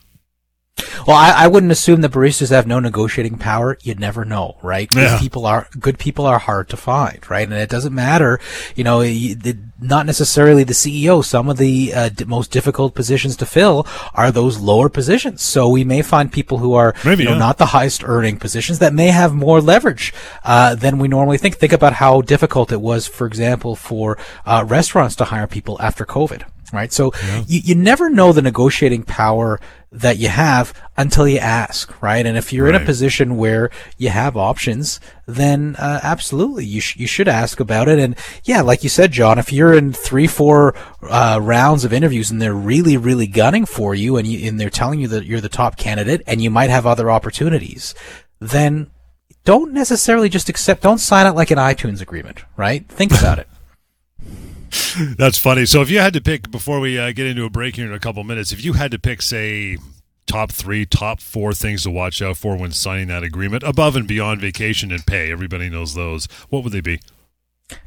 Well, 1.07 1.15
I, 1.15 1.45
I, 1.45 1.47
wouldn't 1.47 1.71
assume 1.71 2.01
that 2.01 2.11
baristas 2.11 2.49
have 2.49 2.67
no 2.67 2.79
negotiating 2.79 3.37
power. 3.37 3.77
You'd 3.81 3.99
never 3.99 4.25
know, 4.25 4.57
right? 4.61 4.93
Yeah. 4.95 5.19
People 5.19 5.45
are 5.45 5.67
good. 5.79 5.99
People 5.99 6.25
are 6.25 6.39
hard 6.39 6.69
to 6.69 6.77
find, 6.77 7.19
right? 7.29 7.47
And 7.47 7.53
it 7.57 7.69
doesn't 7.69 7.93
matter, 7.93 8.39
you 8.75 8.83
know, 8.83 9.01
not 9.79 10.05
necessarily 10.05 10.63
the 10.63 10.73
CEO. 10.73 11.23
Some 11.23 11.49
of 11.49 11.57
the 11.57 11.93
uh, 11.93 12.09
most 12.27 12.51
difficult 12.51 12.95
positions 12.95 13.35
to 13.37 13.45
fill 13.45 13.87
are 14.13 14.31
those 14.31 14.59
lower 14.59 14.89
positions. 14.89 15.41
So 15.41 15.69
we 15.69 15.83
may 15.83 16.01
find 16.01 16.31
people 16.31 16.59
who 16.59 16.73
are 16.73 16.93
Maybe, 17.03 17.23
you 17.23 17.29
know, 17.29 17.35
yeah. 17.35 17.39
not 17.39 17.57
the 17.57 17.67
highest 17.67 18.03
earning 18.03 18.37
positions 18.37 18.79
that 18.79 18.93
may 18.93 19.07
have 19.07 19.33
more 19.33 19.61
leverage 19.61 20.13
uh, 20.43 20.75
than 20.75 20.99
we 20.99 21.07
normally 21.07 21.37
think. 21.37 21.55
Think 21.55 21.73
about 21.73 21.93
how 21.93 22.21
difficult 22.21 22.71
it 22.71 22.81
was, 22.81 23.07
for 23.07 23.27
example, 23.27 23.75
for 23.75 24.17
uh, 24.45 24.63
restaurants 24.67 25.15
to 25.17 25.25
hire 25.25 25.47
people 25.47 25.77
after 25.81 26.05
COVID 26.05 26.43
right? 26.73 26.91
So 26.91 27.11
yeah. 27.23 27.43
you, 27.47 27.61
you 27.63 27.75
never 27.75 28.09
know 28.09 28.33
the 28.33 28.41
negotiating 28.41 29.03
power 29.03 29.59
that 29.95 30.17
you 30.17 30.27
have 30.27 30.73
until 30.97 31.27
you 31.27 31.39
ask, 31.39 32.01
right? 32.01 32.25
And 32.25 32.37
if 32.37 32.51
you're 32.51 32.65
right. 32.65 32.75
in 32.75 32.81
a 32.81 32.85
position 32.85 33.37
where 33.37 33.69
you 33.97 34.09
have 34.09 34.35
options, 34.35 34.99
then 35.25 35.75
uh, 35.77 36.01
absolutely 36.03 36.65
you 36.65 36.81
sh- 36.81 36.97
you 36.97 37.07
should 37.07 37.27
ask 37.27 37.59
about 37.59 37.87
it. 37.87 37.97
And 37.97 38.15
yeah, 38.43 38.61
like 38.61 38.83
you 38.83 38.89
said, 38.89 39.13
John, 39.13 39.39
if 39.39 39.53
you're 39.53 39.73
in 39.73 39.93
three, 39.93 40.27
four 40.27 40.75
uh, 41.03 41.39
rounds 41.41 41.85
of 41.85 41.93
interviews 41.93 42.29
and 42.29 42.41
they're 42.41 42.53
really, 42.53 42.97
really 42.97 43.27
gunning 43.27 43.65
for 43.65 43.95
you, 43.95 44.17
and 44.17 44.27
you 44.27 44.47
and 44.47 44.59
they're 44.59 44.69
telling 44.69 44.99
you 44.99 45.07
that 45.07 45.25
you're 45.25 45.41
the 45.41 45.49
top 45.49 45.77
candidate, 45.77 46.21
and 46.27 46.41
you 46.41 46.49
might 46.49 46.69
have 46.69 46.85
other 46.85 47.09
opportunities, 47.09 47.95
then 48.39 48.91
don't 49.45 49.71
necessarily 49.71 50.27
just 50.27 50.49
accept. 50.49 50.81
Don't 50.83 50.97
sign 50.97 51.25
it 51.25 51.35
like 51.35 51.51
an 51.51 51.57
iTunes 51.57 52.01
agreement, 52.01 52.43
right? 52.57 52.87
Think 52.89 53.17
about 53.17 53.39
it. 53.39 53.47
That's 55.17 55.37
funny. 55.37 55.65
So 55.65 55.81
if 55.81 55.89
you 55.89 55.99
had 55.99 56.13
to 56.13 56.21
pick 56.21 56.51
before 56.51 56.79
we 56.79 56.97
uh, 56.99 57.11
get 57.11 57.27
into 57.27 57.45
a 57.45 57.49
break 57.49 57.75
here 57.75 57.85
in 57.85 57.93
a 57.93 57.99
couple 57.99 58.23
minutes, 58.23 58.51
if 58.51 58.63
you 58.63 58.73
had 58.73 58.91
to 58.91 58.99
pick, 58.99 59.21
say, 59.21 59.77
top 60.25 60.51
three, 60.51 60.85
top 60.85 61.19
four 61.19 61.53
things 61.53 61.83
to 61.83 61.91
watch 61.91 62.21
out 62.21 62.37
for 62.37 62.57
when 62.57 62.71
signing 62.71 63.07
that 63.07 63.23
agreement, 63.23 63.63
above 63.63 63.95
and 63.95 64.07
beyond 64.07 64.41
vacation 64.41 64.91
and 64.91 65.05
pay, 65.05 65.31
everybody 65.31 65.69
knows 65.69 65.93
those. 65.93 66.27
What 66.49 66.63
would 66.63 66.73
they 66.73 66.81
be? 66.81 66.99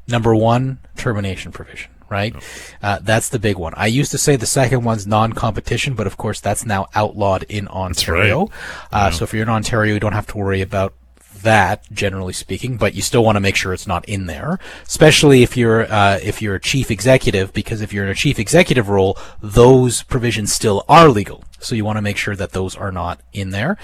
Number 0.06 0.34
one, 0.34 0.78
termination 0.96 1.52
provision 1.52 1.90
right? 2.10 2.34
Uh, 2.82 2.98
that's 3.02 3.28
the 3.28 3.38
big 3.38 3.58
one. 3.58 3.74
I 3.76 3.86
used 3.86 4.10
to 4.12 4.18
say 4.18 4.36
the 4.36 4.46
second 4.46 4.84
one's 4.84 5.06
non-competition, 5.06 5.94
but 5.94 6.06
of 6.06 6.16
course 6.16 6.40
that's 6.40 6.64
now 6.64 6.86
outlawed 6.94 7.44
in 7.44 7.68
Ontario. 7.68 8.46
right. 8.46 9.08
Uh, 9.08 9.10
So 9.10 9.24
if 9.24 9.32
you're 9.32 9.42
in 9.42 9.48
Ontario, 9.48 9.94
you 9.94 10.00
don't 10.00 10.12
have 10.12 10.26
to 10.28 10.38
worry 10.38 10.62
about 10.62 10.94
that, 11.42 11.90
generally 11.92 12.32
speaking, 12.32 12.76
but 12.76 12.94
you 12.94 13.02
still 13.02 13.24
want 13.24 13.36
to 13.36 13.40
make 13.40 13.56
sure 13.56 13.72
it's 13.72 13.86
not 13.86 14.08
in 14.08 14.26
there, 14.26 14.58
especially 14.86 15.42
if 15.42 15.56
you're 15.56 15.90
uh, 15.92 16.18
if 16.22 16.40
you're 16.42 16.56
a 16.56 16.60
chief 16.60 16.90
executive, 16.90 17.52
because 17.52 17.80
if 17.80 17.92
you're 17.92 18.04
in 18.04 18.10
a 18.10 18.14
chief 18.14 18.38
executive 18.38 18.88
role, 18.88 19.18
those 19.42 20.02
provisions 20.02 20.52
still 20.52 20.84
are 20.88 21.08
legal. 21.08 21.44
So 21.60 21.74
you 21.74 21.84
want 21.84 21.96
to 21.96 22.02
make 22.02 22.16
sure 22.16 22.36
that 22.36 22.52
those 22.52 22.76
are 22.76 22.92
not 22.92 23.20
in 23.32 23.50
there. 23.50 23.76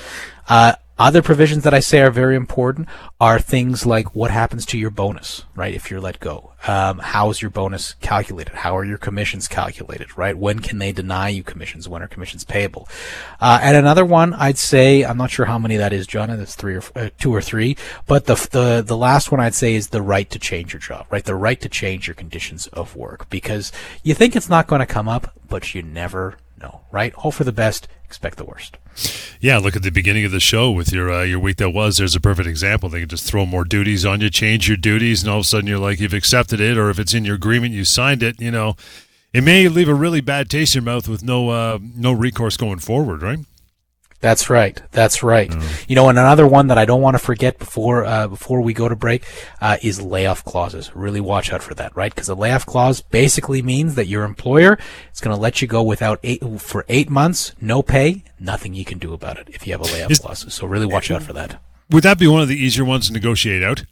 Uh, 0.48 0.74
other 0.98 1.22
provisions 1.22 1.64
that 1.64 1.74
I 1.74 1.80
say 1.80 2.00
are 2.00 2.10
very 2.10 2.36
important 2.36 2.88
are 3.20 3.40
things 3.40 3.84
like 3.84 4.14
what 4.14 4.30
happens 4.30 4.64
to 4.66 4.78
your 4.78 4.90
bonus, 4.90 5.44
right? 5.56 5.74
If 5.74 5.90
you're 5.90 6.00
let 6.00 6.20
go, 6.20 6.52
um, 6.68 7.00
how 7.00 7.30
is 7.30 7.42
your 7.42 7.50
bonus 7.50 7.94
calculated? 7.94 8.54
How 8.54 8.76
are 8.76 8.84
your 8.84 8.98
commissions 8.98 9.48
calculated, 9.48 10.16
right? 10.16 10.38
When 10.38 10.60
can 10.60 10.78
they 10.78 10.92
deny 10.92 11.30
you 11.30 11.42
commissions? 11.42 11.88
When 11.88 12.02
are 12.02 12.06
commissions 12.06 12.44
payable? 12.44 12.88
Uh, 13.40 13.58
and 13.60 13.76
another 13.76 14.04
one, 14.04 14.34
I'd 14.34 14.56
say, 14.56 15.04
I'm 15.04 15.18
not 15.18 15.30
sure 15.32 15.46
how 15.46 15.58
many 15.58 15.76
that 15.76 15.92
is, 15.92 16.06
John. 16.06 16.30
It's 16.30 16.54
three 16.54 16.76
or 16.76 16.82
uh, 16.94 17.10
two 17.18 17.34
or 17.34 17.42
three, 17.42 17.76
but 18.06 18.26
the 18.26 18.34
the 18.52 18.82
the 18.86 18.96
last 18.96 19.32
one 19.32 19.40
I'd 19.40 19.54
say 19.54 19.74
is 19.74 19.88
the 19.88 20.02
right 20.02 20.30
to 20.30 20.38
change 20.38 20.72
your 20.72 20.80
job, 20.80 21.06
right? 21.10 21.24
The 21.24 21.34
right 21.34 21.60
to 21.60 21.68
change 21.68 22.06
your 22.06 22.14
conditions 22.14 22.68
of 22.68 22.94
work 22.94 23.28
because 23.30 23.72
you 24.04 24.14
think 24.14 24.36
it's 24.36 24.48
not 24.48 24.68
going 24.68 24.80
to 24.80 24.86
come 24.86 25.08
up, 25.08 25.32
but 25.48 25.74
you 25.74 25.82
never 25.82 26.36
know, 26.60 26.82
right? 26.92 27.12
Hope 27.14 27.34
for 27.34 27.44
the 27.44 27.52
best, 27.52 27.88
expect 28.04 28.38
the 28.38 28.44
worst. 28.44 28.78
Yeah, 29.40 29.58
look 29.58 29.76
at 29.76 29.82
the 29.82 29.90
beginning 29.90 30.24
of 30.24 30.32
the 30.32 30.40
show 30.40 30.70
with 30.70 30.92
your 30.92 31.12
uh, 31.12 31.22
your 31.22 31.38
week 31.38 31.56
that 31.58 31.70
was. 31.70 31.98
There's 31.98 32.16
a 32.16 32.20
perfect 32.20 32.48
example. 32.48 32.88
They 32.88 33.00
can 33.00 33.08
just 33.08 33.24
throw 33.28 33.44
more 33.44 33.64
duties 33.64 34.04
on 34.04 34.20
you, 34.20 34.30
change 34.30 34.68
your 34.68 34.76
duties, 34.76 35.22
and 35.22 35.30
all 35.30 35.38
of 35.38 35.42
a 35.42 35.46
sudden 35.46 35.66
you're 35.66 35.78
like 35.78 36.00
you've 36.00 36.14
accepted 36.14 36.60
it, 36.60 36.78
or 36.78 36.90
if 36.90 36.98
it's 36.98 37.14
in 37.14 37.24
your 37.24 37.34
agreement, 37.34 37.74
you 37.74 37.84
signed 37.84 38.22
it. 38.22 38.40
You 38.40 38.50
know, 38.50 38.76
it 39.32 39.42
may 39.42 39.68
leave 39.68 39.88
a 39.88 39.94
really 39.94 40.20
bad 40.20 40.48
taste 40.48 40.74
in 40.74 40.84
your 40.84 40.94
mouth 40.94 41.08
with 41.08 41.22
no 41.22 41.50
uh, 41.50 41.78
no 41.82 42.12
recourse 42.12 42.56
going 42.56 42.78
forward, 42.78 43.22
right? 43.22 43.40
That's 44.24 44.48
right. 44.48 44.80
That's 44.90 45.22
right. 45.22 45.54
You 45.86 45.94
know, 45.94 46.08
and 46.08 46.18
another 46.18 46.46
one 46.46 46.68
that 46.68 46.78
I 46.78 46.86
don't 46.86 47.02
want 47.02 47.14
to 47.14 47.18
forget 47.18 47.58
before 47.58 48.06
uh, 48.06 48.26
before 48.26 48.62
we 48.62 48.72
go 48.72 48.88
to 48.88 48.96
break 48.96 49.22
uh, 49.60 49.76
is 49.82 50.00
layoff 50.00 50.42
clauses. 50.46 50.96
Really 50.96 51.20
watch 51.20 51.52
out 51.52 51.62
for 51.62 51.74
that, 51.74 51.94
right? 51.94 52.10
Because 52.10 52.30
a 52.30 52.34
layoff 52.34 52.64
clause 52.64 53.02
basically 53.02 53.60
means 53.60 53.96
that 53.96 54.06
your 54.06 54.24
employer 54.24 54.78
is 55.12 55.20
going 55.20 55.36
to 55.36 55.38
let 55.38 55.60
you 55.60 55.68
go 55.68 55.82
without 55.82 56.20
eight 56.22 56.42
for 56.58 56.86
eight 56.88 57.10
months, 57.10 57.52
no 57.60 57.82
pay, 57.82 58.24
nothing 58.40 58.72
you 58.72 58.86
can 58.86 58.98
do 58.98 59.12
about 59.12 59.36
it 59.36 59.50
if 59.52 59.66
you 59.66 59.74
have 59.74 59.82
a 59.82 59.92
layoff 59.92 60.12
Is- 60.12 60.20
clause. 60.20 60.50
So 60.54 60.66
really 60.66 60.86
watch 60.86 61.10
out 61.10 61.22
for 61.22 61.34
that. 61.34 61.60
Would 61.90 62.04
that 62.04 62.18
be 62.18 62.26
one 62.26 62.40
of 62.40 62.48
the 62.48 62.56
easier 62.56 62.86
ones 62.86 63.08
to 63.08 63.12
negotiate 63.12 63.62
out? 63.62 63.84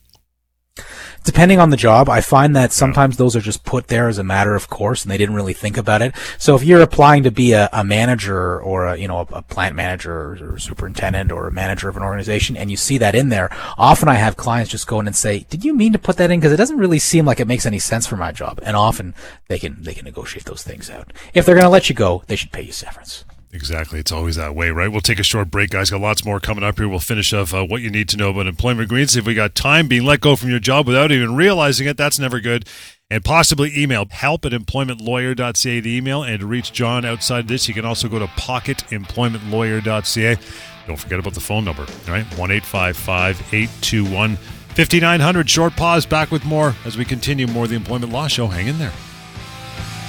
Depending 1.24 1.60
on 1.60 1.70
the 1.70 1.76
job, 1.76 2.08
I 2.08 2.20
find 2.20 2.54
that 2.56 2.72
sometimes 2.72 3.16
those 3.16 3.36
are 3.36 3.40
just 3.40 3.64
put 3.64 3.88
there 3.88 4.08
as 4.08 4.18
a 4.18 4.24
matter 4.24 4.54
of 4.54 4.68
course, 4.68 5.02
and 5.02 5.10
they 5.10 5.18
didn't 5.18 5.34
really 5.34 5.52
think 5.52 5.76
about 5.76 6.02
it. 6.02 6.14
So 6.38 6.54
if 6.54 6.64
you're 6.64 6.80
applying 6.80 7.22
to 7.24 7.30
be 7.30 7.52
a, 7.52 7.68
a 7.72 7.84
manager 7.84 8.60
or 8.60 8.86
a 8.86 8.96
you 8.96 9.08
know 9.08 9.18
a, 9.18 9.36
a 9.36 9.42
plant 9.42 9.74
manager 9.76 10.12
or, 10.12 10.54
or 10.54 10.58
superintendent 10.58 11.30
or 11.30 11.46
a 11.46 11.52
manager 11.52 11.88
of 11.88 11.96
an 11.96 12.02
organization, 12.02 12.56
and 12.56 12.70
you 12.70 12.76
see 12.76 12.98
that 12.98 13.14
in 13.14 13.28
there, 13.28 13.50
often 13.78 14.08
I 14.08 14.14
have 14.14 14.36
clients 14.36 14.70
just 14.70 14.86
go 14.86 15.00
in 15.00 15.06
and 15.06 15.16
say, 15.16 15.46
"Did 15.50 15.64
you 15.64 15.74
mean 15.74 15.92
to 15.92 15.98
put 15.98 16.16
that 16.16 16.30
in? 16.30 16.40
Because 16.40 16.52
it 16.52 16.56
doesn't 16.56 16.78
really 16.78 16.98
seem 16.98 17.24
like 17.24 17.40
it 17.40 17.48
makes 17.48 17.66
any 17.66 17.78
sense 17.78 18.06
for 18.06 18.16
my 18.16 18.32
job." 18.32 18.60
And 18.62 18.76
often 18.76 19.14
they 19.48 19.58
can 19.58 19.82
they 19.82 19.94
can 19.94 20.04
negotiate 20.04 20.44
those 20.44 20.62
things 20.62 20.90
out. 20.90 21.12
If 21.34 21.46
they're 21.46 21.54
going 21.54 21.64
to 21.64 21.70
let 21.70 21.88
you 21.88 21.94
go, 21.94 22.22
they 22.26 22.36
should 22.36 22.52
pay 22.52 22.62
you 22.62 22.72
severance. 22.72 23.24
Exactly. 23.54 23.98
It's 23.98 24.10
always 24.10 24.36
that 24.36 24.54
way, 24.54 24.70
right? 24.70 24.90
We'll 24.90 25.02
take 25.02 25.18
a 25.18 25.22
short 25.22 25.50
break, 25.50 25.68
guys. 25.70 25.90
Got 25.90 26.00
lots 26.00 26.24
more 26.24 26.40
coming 26.40 26.64
up 26.64 26.78
here. 26.78 26.88
We'll 26.88 27.00
finish 27.00 27.34
off 27.34 27.52
uh, 27.52 27.66
what 27.66 27.82
you 27.82 27.90
need 27.90 28.08
to 28.10 28.16
know 28.16 28.30
about 28.30 28.46
employment 28.46 28.84
agreements. 28.84 29.14
If 29.14 29.26
we 29.26 29.34
got 29.34 29.54
time 29.54 29.88
being 29.88 30.04
let 30.04 30.22
go 30.22 30.36
from 30.36 30.48
your 30.48 30.58
job 30.58 30.86
without 30.86 31.12
even 31.12 31.36
realizing 31.36 31.86
it, 31.86 31.98
that's 31.98 32.18
never 32.18 32.40
good. 32.40 32.66
And 33.10 33.22
possibly 33.22 33.70
email 33.76 34.06
help 34.10 34.46
at 34.46 34.52
employmentlawyer.ca 34.52 35.80
the 35.80 35.94
email. 35.94 36.22
And 36.22 36.40
to 36.40 36.46
reach 36.46 36.72
John 36.72 37.04
outside 37.04 37.46
this, 37.46 37.68
you 37.68 37.74
can 37.74 37.84
also 37.84 38.08
go 38.08 38.18
to 38.18 38.26
pocketemploymentlawyer.ca. 38.26 40.36
Don't 40.86 40.96
forget 40.96 41.18
about 41.18 41.34
the 41.34 41.40
phone 41.40 41.66
number, 41.66 41.82
all 41.82 42.12
right? 42.12 42.24
1 42.38 42.50
821 42.50 44.36
5900. 44.36 45.50
Short 45.50 45.76
pause. 45.76 46.06
Back 46.06 46.30
with 46.30 46.46
more 46.46 46.74
as 46.86 46.96
we 46.96 47.04
continue 47.04 47.46
more 47.46 47.64
of 47.64 47.70
the 47.70 47.76
Employment 47.76 48.12
Law 48.12 48.28
Show. 48.28 48.46
Hang 48.46 48.68
in 48.68 48.78
there. 48.78 48.92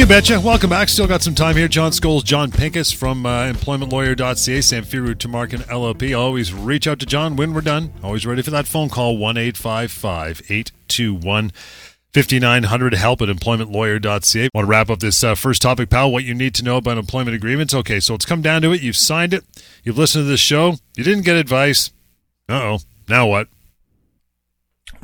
You 0.00 0.06
betcha. 0.06 0.40
Welcome 0.40 0.70
back. 0.70 0.88
Still 0.88 1.06
got 1.06 1.20
some 1.20 1.34
time 1.34 1.56
here. 1.56 1.68
John 1.68 1.92
Scholes, 1.92 2.24
Jon 2.24 2.50
Pinkus 2.50 2.94
from 2.94 3.26
uh, 3.26 3.52
employmentlawyer.ca, 3.52 4.58
Samfiru 4.60 5.14
Tamarkin 5.14 5.58
LLP. 5.66 6.18
Always 6.18 6.54
reach 6.54 6.86
out 6.86 6.98
to 7.00 7.06
John 7.06 7.36
when 7.36 7.52
we're 7.52 7.60
done. 7.60 7.92
Always 8.02 8.24
ready 8.24 8.40
for 8.40 8.50
that 8.50 8.66
phone 8.66 8.88
call, 8.88 9.18
1 9.18 9.36
855 9.36 10.40
821 10.48 11.52
5900. 12.14 12.94
Help 12.94 13.20
at 13.20 13.28
employmentlawyer.ca. 13.28 14.48
Want 14.54 14.64
to 14.64 14.68
wrap 14.70 14.88
up 14.88 15.00
this 15.00 15.22
uh, 15.22 15.34
first 15.34 15.60
topic, 15.60 15.90
pal? 15.90 16.10
What 16.10 16.24
you 16.24 16.32
need 16.32 16.54
to 16.54 16.64
know 16.64 16.78
about 16.78 16.96
employment 16.96 17.36
agreements. 17.36 17.74
Okay, 17.74 18.00
so 18.00 18.14
it's 18.14 18.24
come 18.24 18.40
down 18.40 18.62
to 18.62 18.72
it. 18.72 18.80
You've 18.80 18.96
signed 18.96 19.34
it. 19.34 19.44
You've 19.84 19.98
listened 19.98 20.24
to 20.24 20.28
this 20.28 20.40
show. 20.40 20.76
You 20.96 21.04
didn't 21.04 21.26
get 21.26 21.36
advice. 21.36 21.90
Uh 22.48 22.54
oh. 22.54 22.78
Now 23.06 23.26
what? 23.26 23.48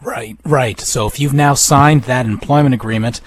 Right, 0.01 0.39
right. 0.43 0.81
So 0.81 1.07
if 1.07 1.21
you've 1.21 1.35
now 1.35 1.53
signed 1.53 2.05
that 2.05 2.25
employment 2.25 2.75
agreement, 2.75 3.21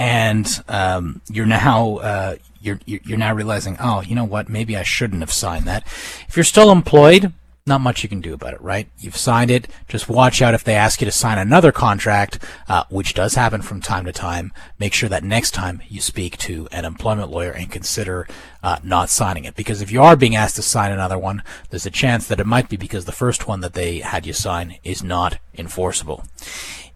and 0.00 0.64
um, 0.66 1.20
you're 1.28 1.44
now 1.44 1.98
uh, 1.98 2.36
you're 2.62 2.80
you're 2.86 3.18
now 3.18 3.34
realizing, 3.34 3.76
oh, 3.78 4.00
you 4.00 4.14
know 4.14 4.24
what? 4.24 4.48
Maybe 4.48 4.74
I 4.74 4.82
shouldn't 4.82 5.20
have 5.20 5.30
signed 5.30 5.66
that. 5.66 5.86
If 6.26 6.36
you're 6.36 6.44
still 6.44 6.72
employed, 6.72 7.34
not 7.66 7.82
much 7.82 8.02
you 8.02 8.08
can 8.08 8.22
do 8.22 8.32
about 8.32 8.54
it, 8.54 8.62
right? 8.62 8.88
You've 8.98 9.18
signed 9.18 9.50
it. 9.50 9.68
Just 9.88 10.08
watch 10.08 10.40
out 10.40 10.54
if 10.54 10.64
they 10.64 10.74
ask 10.74 11.02
you 11.02 11.04
to 11.04 11.12
sign 11.12 11.36
another 11.36 11.70
contract, 11.70 12.42
uh, 12.66 12.84
which 12.88 13.12
does 13.12 13.34
happen 13.34 13.60
from 13.60 13.82
time 13.82 14.06
to 14.06 14.12
time. 14.12 14.54
Make 14.78 14.94
sure 14.94 15.10
that 15.10 15.22
next 15.22 15.50
time 15.50 15.82
you 15.86 16.00
speak 16.00 16.38
to 16.38 16.66
an 16.72 16.86
employment 16.86 17.30
lawyer 17.30 17.52
and 17.52 17.70
consider 17.70 18.26
uh, 18.62 18.78
not 18.82 19.10
signing 19.10 19.44
it, 19.44 19.54
because 19.54 19.82
if 19.82 19.92
you 19.92 20.00
are 20.00 20.16
being 20.16 20.34
asked 20.34 20.56
to 20.56 20.62
sign 20.62 20.92
another 20.92 21.18
one, 21.18 21.42
there's 21.68 21.84
a 21.84 21.90
chance 21.90 22.26
that 22.26 22.40
it 22.40 22.46
might 22.46 22.70
be 22.70 22.78
because 22.78 23.04
the 23.04 23.12
first 23.12 23.46
one 23.46 23.60
that 23.60 23.74
they 23.74 23.98
had 23.98 24.24
you 24.24 24.32
sign 24.32 24.78
is 24.82 25.02
not 25.02 25.38
enforceable. 25.58 26.24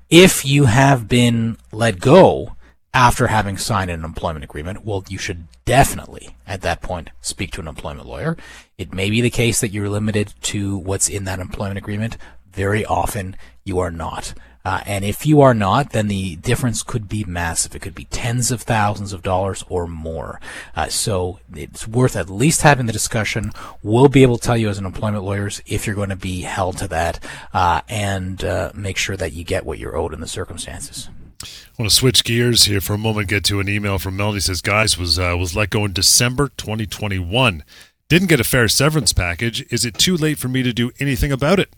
If 0.08 0.46
you 0.46 0.64
have 0.64 1.06
been 1.06 1.58
let 1.70 2.00
go 2.00 2.56
after 2.94 3.26
having 3.26 3.58
signed 3.58 3.90
an 3.90 4.04
employment 4.04 4.44
agreement, 4.44 4.84
well, 4.84 5.04
you 5.08 5.18
should 5.18 5.48
definitely, 5.64 6.36
at 6.46 6.62
that 6.62 6.80
point, 6.80 7.10
speak 7.20 7.50
to 7.50 7.60
an 7.60 7.66
employment 7.66 8.06
lawyer. 8.06 8.36
It 8.78 8.94
may 8.94 9.10
be 9.10 9.20
the 9.20 9.30
case 9.30 9.60
that 9.60 9.72
you're 9.72 9.88
limited 9.88 10.32
to 10.42 10.78
what's 10.78 11.08
in 11.08 11.24
that 11.24 11.40
employment 11.40 11.78
agreement. 11.78 12.16
Very 12.52 12.84
often, 12.84 13.36
you 13.64 13.80
are 13.80 13.90
not. 13.90 14.32
Uh, 14.64 14.80
and 14.86 15.04
if 15.04 15.26
you 15.26 15.42
are 15.42 15.52
not, 15.52 15.90
then 15.90 16.06
the 16.06 16.36
difference 16.36 16.82
could 16.82 17.06
be 17.08 17.24
massive. 17.24 17.74
It 17.74 17.82
could 17.82 17.94
be 17.96 18.06
tens 18.06 18.50
of 18.50 18.62
thousands 18.62 19.12
of 19.12 19.22
dollars 19.22 19.64
or 19.68 19.86
more. 19.86 20.40
Uh, 20.74 20.88
so 20.88 21.40
it's 21.54 21.86
worth 21.86 22.16
at 22.16 22.30
least 22.30 22.62
having 22.62 22.86
the 22.86 22.92
discussion. 22.92 23.50
We'll 23.82 24.08
be 24.08 24.22
able 24.22 24.38
to 24.38 24.42
tell 24.42 24.56
you 24.56 24.68
as 24.70 24.78
an 24.78 24.86
employment 24.86 25.24
lawyers 25.24 25.60
if 25.66 25.84
you're 25.84 25.96
going 25.96 26.08
to 26.08 26.16
be 26.16 26.42
held 26.42 26.78
to 26.78 26.88
that, 26.88 27.22
uh, 27.52 27.82
and 27.88 28.42
uh, 28.42 28.70
make 28.72 28.96
sure 28.96 29.16
that 29.16 29.32
you 29.32 29.44
get 29.44 29.66
what 29.66 29.78
you're 29.78 29.96
owed 29.96 30.14
in 30.14 30.20
the 30.20 30.28
circumstances. 30.28 31.10
I 31.43 31.47
want 31.79 31.91
to 31.91 31.97
switch 31.97 32.25
gears 32.25 32.64
here 32.64 32.81
for 32.81 32.95
a 32.95 32.99
moment. 32.99 33.29
Get 33.29 33.45
to 33.45 33.61
an 33.61 33.69
email 33.69 33.99
from 33.99 34.17
Melody. 34.17 34.41
Says, 34.41 34.61
"Guys, 34.61 34.99
was 34.99 35.19
uh, 35.19 35.35
was 35.38 35.57
let 35.57 35.71
go 35.71 35.85
in 35.85 35.93
December 35.93 36.50
2021. 36.57 37.64
Didn't 38.09 38.29
get 38.29 38.41
a 38.41 38.45
fair 38.45 38.69
severance 38.69 39.12
package. 39.12 39.64
Is 39.73 39.85
it 39.85 39.99
too 39.99 40.17
late 40.17 40.38
for 40.38 40.49
me 40.49 40.62
to 40.62 40.73
do 40.73 40.93
anything 41.00 41.33
about 41.33 41.59
it?" 41.59 41.75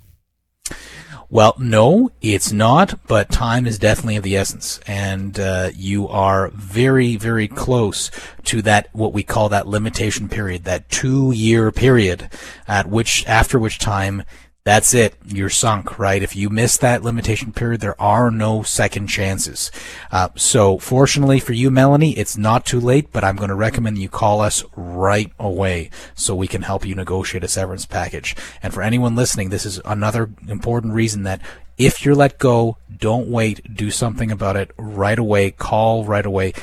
Well, 1.29 1.57
no, 1.59 2.13
it's 2.21 2.53
not, 2.53 3.01
but 3.09 3.33
time 3.33 3.67
is 3.67 3.81
definitely 3.81 4.15
of 4.15 4.23
the 4.23 4.37
essence. 4.37 4.79
And 4.87 5.39
uh, 5.41 5.71
you 5.75 6.07
are 6.07 6.51
very, 6.55 7.17
very 7.17 7.49
close 7.49 8.13
to 8.45 8.63
that, 8.63 8.89
what 8.93 9.13
we 9.13 9.25
call 9.25 9.49
that 9.49 9.67
limitation 9.67 10.29
period, 10.29 10.65
that 10.65 10.89
two 10.89 11.33
year 11.33 11.73
period, 11.73 12.31
at 12.69 12.89
which, 12.89 13.27
after 13.27 13.59
which 13.59 13.81
time 13.81 14.23
that's 14.67 14.95
it. 14.95 15.15
You're 15.25 15.49
sunk, 15.49 15.97
right? 15.97 16.21
If 16.21 16.35
you 16.35 16.51
miss 16.51 16.77
that 16.79 17.05
limitation 17.05 17.53
period, 17.53 17.81
there 17.81 18.01
are 18.03 18.33
no 18.33 18.65
second 18.65 19.07
chances. 19.07 19.71
Uh, 20.11 20.31
so 20.35 20.77
fortunately 20.79 21.39
for 21.39 21.53
you, 21.53 21.71
Melanie, 21.71 22.19
it's 22.19 22.37
not 22.37 22.67
too 22.67 22.81
late, 22.81 23.13
but 23.13 23.23
I'm 23.23 23.37
going 23.37 23.51
to 23.51 23.55
recommend 23.55 23.99
you 23.99 24.09
call 24.09 24.41
us 24.41 24.65
right 24.75 25.31
away 25.39 25.91
so 26.17 26.35
we 26.35 26.49
can 26.49 26.63
help 26.63 26.85
you 26.85 26.97
negotiate 26.97 27.45
a 27.45 27.49
severance 27.49 27.87
package. 27.87 28.35
And 28.61 28.75
for 28.75 28.83
anyone 28.83 29.15
listening, 29.15 29.51
this 29.51 29.67
is 29.67 29.81
another 29.85 30.31
important 30.49 30.95
reason 30.95 31.23
that 31.23 31.41
if 31.79 32.05
you're 32.05 32.15
let 32.15 32.39
go, 32.39 32.79
don't 32.97 33.29
wait. 33.29 33.75
Do 33.75 33.91
something 33.91 34.31
about 34.31 34.57
it 34.57 34.71
right 34.79 35.19
away. 35.19 35.51
Call 35.51 36.05
right 36.05 36.25
away. 36.25 36.55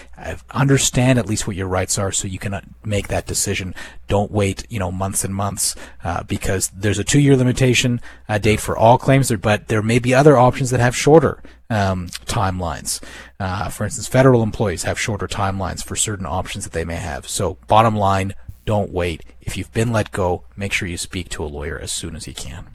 Understand 0.52 1.20
at 1.20 1.28
least 1.28 1.46
what 1.46 1.56
your 1.56 1.68
rights 1.68 2.00
are 2.00 2.12
so 2.12 2.28
you 2.28 2.40
can 2.40 2.54
uh, 2.54 2.62
make 2.84 3.10
that 3.10 3.28
decision. 3.28 3.76
Don't 4.08 4.32
wait, 4.32 4.66
you 4.70 4.80
know, 4.80 4.92
months 4.92 5.24
and 5.24 5.36
months, 5.36 5.76
uh, 6.04 6.24
because 6.24 6.70
there's 6.70 6.98
a 6.98 7.04
two-year 7.04 7.36
limitation 7.36 8.02
uh, 8.28 8.40
date 8.40 8.60
for 8.60 8.76
all 8.76 8.98
claims, 8.98 9.32
but 9.32 9.68
there 9.68 9.84
may 9.84 10.00
be 10.00 10.14
other 10.14 10.38
options 10.38 10.72
that 10.72 10.80
have 10.80 10.96
shorter 10.96 11.44
um, 11.70 12.08
timelines. 12.26 13.00
Uh, 13.40 13.70
for 13.70 13.84
instance, 13.84 14.08
federal 14.08 14.42
employees 14.42 14.84
have 14.84 15.00
shorter 15.00 15.28
timelines 15.28 15.84
for 15.84 15.96
certain 15.96 16.26
options 16.26 16.64
that 16.64 16.74
they 16.74 16.86
may 16.86 16.96
have. 16.96 17.28
So, 17.28 17.58
bottom 17.68 17.96
line, 17.96 18.34
don't 18.66 18.92
wait. 18.92 19.24
If 19.42 19.58
you've 19.58 19.74
been 19.74 19.92
let 19.92 20.12
go, 20.12 20.46
make 20.56 20.74
sure 20.74 20.88
you 20.88 20.98
speak 20.98 21.30
to 21.30 21.44
a 21.44 21.46
lawyer 21.46 21.78
as 21.78 21.92
soon 21.92 22.16
as 22.16 22.28
you 22.28 22.34
can. 22.34 22.68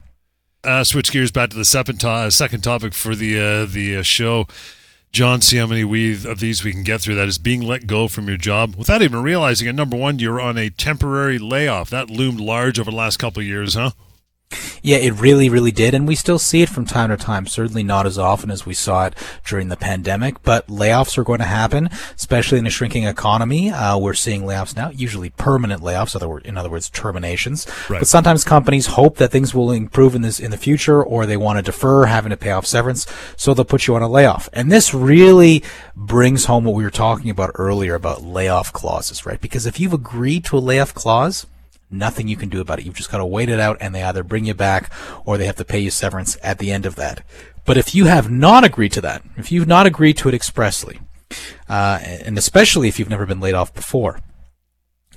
Uh, 0.63 0.83
switch 0.83 1.11
gears 1.11 1.31
back 1.31 1.49
to 1.51 1.55
the 1.55 1.63
second, 1.65 1.99
to- 2.01 2.29
second 2.31 2.61
topic 2.61 2.93
for 2.93 3.15
the 3.15 3.39
uh, 3.39 3.65
the 3.65 3.97
uh, 3.97 4.01
show. 4.01 4.45
John, 5.11 5.41
see 5.41 5.57
how 5.57 5.65
many 5.65 5.83
we 5.83 6.13
of 6.25 6.39
these 6.39 6.63
we 6.63 6.71
can 6.71 6.83
get 6.83 7.01
through. 7.01 7.15
That 7.15 7.27
is 7.27 7.37
being 7.39 7.61
let 7.61 7.87
go 7.87 8.07
from 8.07 8.27
your 8.27 8.37
job 8.37 8.75
without 8.75 9.01
even 9.01 9.23
realizing 9.23 9.67
it. 9.67 9.73
Number 9.73 9.97
one, 9.97 10.19
you're 10.19 10.39
on 10.39 10.57
a 10.57 10.69
temporary 10.69 11.39
layoff. 11.39 11.89
That 11.89 12.09
loomed 12.11 12.39
large 12.39 12.77
over 12.77 12.91
the 12.91 12.97
last 12.97 13.17
couple 13.17 13.39
of 13.39 13.47
years, 13.47 13.73
huh? 13.73 13.91
Yeah, 14.81 14.97
it 14.97 15.11
really, 15.11 15.49
really 15.49 15.71
did, 15.71 15.93
and 15.93 16.07
we 16.07 16.15
still 16.15 16.39
see 16.39 16.61
it 16.61 16.69
from 16.69 16.85
time 16.85 17.09
to 17.09 17.17
time. 17.17 17.45
Certainly 17.47 17.83
not 17.83 18.05
as 18.05 18.17
often 18.17 18.49
as 18.49 18.65
we 18.65 18.73
saw 18.73 19.05
it 19.05 19.15
during 19.45 19.69
the 19.69 19.77
pandemic, 19.77 20.41
but 20.43 20.67
layoffs 20.67 21.17
are 21.17 21.23
going 21.23 21.39
to 21.39 21.45
happen, 21.45 21.89
especially 22.15 22.59
in 22.59 22.65
a 22.65 22.69
shrinking 22.69 23.03
economy. 23.03 23.69
Uh, 23.69 23.97
we're 23.97 24.13
seeing 24.13 24.43
layoffs 24.43 24.75
now, 24.75 24.89
usually 24.89 25.29
permanent 25.31 25.81
layoffs, 25.81 26.15
other 26.15 26.39
in 26.39 26.57
other 26.57 26.69
words, 26.69 26.89
terminations. 26.89 27.67
Right. 27.89 27.99
But 27.99 28.07
sometimes 28.07 28.43
companies 28.43 28.87
hope 28.87 29.17
that 29.17 29.31
things 29.31 29.53
will 29.53 29.71
improve 29.71 30.15
in 30.15 30.21
this 30.21 30.39
in 30.39 30.51
the 30.51 30.57
future, 30.57 31.03
or 31.03 31.25
they 31.25 31.37
want 31.37 31.57
to 31.57 31.63
defer 31.63 32.05
having 32.05 32.31
to 32.31 32.37
pay 32.37 32.51
off 32.51 32.65
severance, 32.65 33.05
so 33.35 33.53
they'll 33.53 33.65
put 33.65 33.87
you 33.87 33.95
on 33.95 34.01
a 34.01 34.09
layoff. 34.09 34.49
And 34.53 34.71
this 34.71 34.93
really 34.93 35.63
brings 35.95 36.45
home 36.45 36.63
what 36.63 36.75
we 36.75 36.83
were 36.83 36.89
talking 36.89 37.29
about 37.29 37.51
earlier 37.55 37.95
about 37.95 38.23
layoff 38.23 38.71
clauses, 38.73 39.25
right? 39.25 39.41
Because 39.41 39.65
if 39.65 39.79
you've 39.79 39.93
agreed 39.93 40.45
to 40.45 40.57
a 40.57 40.59
layoff 40.59 40.93
clause, 40.93 41.45
nothing 41.91 42.27
you 42.27 42.35
can 42.35 42.49
do 42.49 42.61
about 42.61 42.79
it. 42.79 42.85
You've 42.85 42.95
just 42.95 43.11
got 43.11 43.17
to 43.17 43.25
wait 43.25 43.49
it 43.49 43.59
out 43.59 43.77
and 43.79 43.93
they 43.93 44.03
either 44.03 44.23
bring 44.23 44.45
you 44.45 44.53
back 44.53 44.91
or 45.25 45.37
they 45.37 45.45
have 45.45 45.55
to 45.57 45.65
pay 45.65 45.79
you 45.79 45.91
severance 45.91 46.37
at 46.43 46.59
the 46.59 46.71
end 46.71 46.85
of 46.85 46.95
that. 46.95 47.23
But 47.65 47.77
if 47.77 47.93
you 47.93 48.05
have 48.05 48.31
not 48.31 48.63
agreed 48.63 48.91
to 48.93 49.01
that, 49.01 49.23
if 49.37 49.51
you've 49.51 49.67
not 49.67 49.85
agreed 49.85 50.17
to 50.17 50.29
it 50.29 50.33
expressly, 50.33 50.99
uh, 51.67 51.99
and 52.01 52.37
especially 52.37 52.87
if 52.87 52.99
you've 52.99 53.09
never 53.09 53.25
been 53.25 53.39
laid 53.39 53.53
off 53.53 53.73
before, 53.73 54.19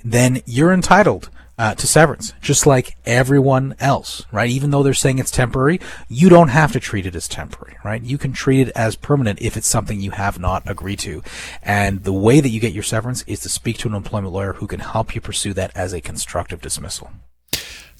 then 0.03 0.41
you're 0.45 0.73
entitled 0.73 1.29
uh, 1.57 1.75
to 1.75 1.87
severance, 1.87 2.33
just 2.41 2.65
like 2.65 2.97
everyone 3.05 3.75
else, 3.79 4.25
right? 4.31 4.49
Even 4.49 4.71
though 4.71 4.83
they're 4.83 4.93
saying 4.93 5.19
it's 5.19 5.31
temporary, 5.31 5.79
you 6.09 6.29
don't 6.29 6.47
have 6.47 6.71
to 6.71 6.79
treat 6.79 7.05
it 7.05 7.15
as 7.15 7.27
temporary, 7.27 7.77
right? 7.83 8.01
You 8.01 8.17
can 8.17 8.33
treat 8.33 8.67
it 8.67 8.71
as 8.75 8.95
permanent 8.95 9.41
if 9.41 9.55
it's 9.55 9.67
something 9.67 10.01
you 10.01 10.11
have 10.11 10.39
not 10.39 10.63
agreed 10.65 10.99
to. 10.99 11.21
And 11.61 12.03
the 12.03 12.13
way 12.13 12.39
that 12.39 12.49
you 12.49 12.59
get 12.59 12.73
your 12.73 12.83
severance 12.83 13.23
is 13.23 13.39
to 13.41 13.49
speak 13.49 13.77
to 13.79 13.87
an 13.87 13.93
employment 13.93 14.33
lawyer 14.33 14.53
who 14.53 14.67
can 14.67 14.79
help 14.79 15.13
you 15.13 15.21
pursue 15.21 15.53
that 15.53 15.71
as 15.75 15.93
a 15.93 16.01
constructive 16.01 16.61
dismissal. 16.61 17.11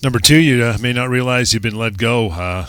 Number 0.01 0.19
two, 0.19 0.39
you 0.39 0.63
uh, 0.63 0.77
may 0.81 0.91
not 0.91 1.09
realize 1.09 1.53
you've 1.53 1.63
been 1.63 1.77
let 1.77 1.97
go. 1.97 2.29
Uh, 2.29 2.65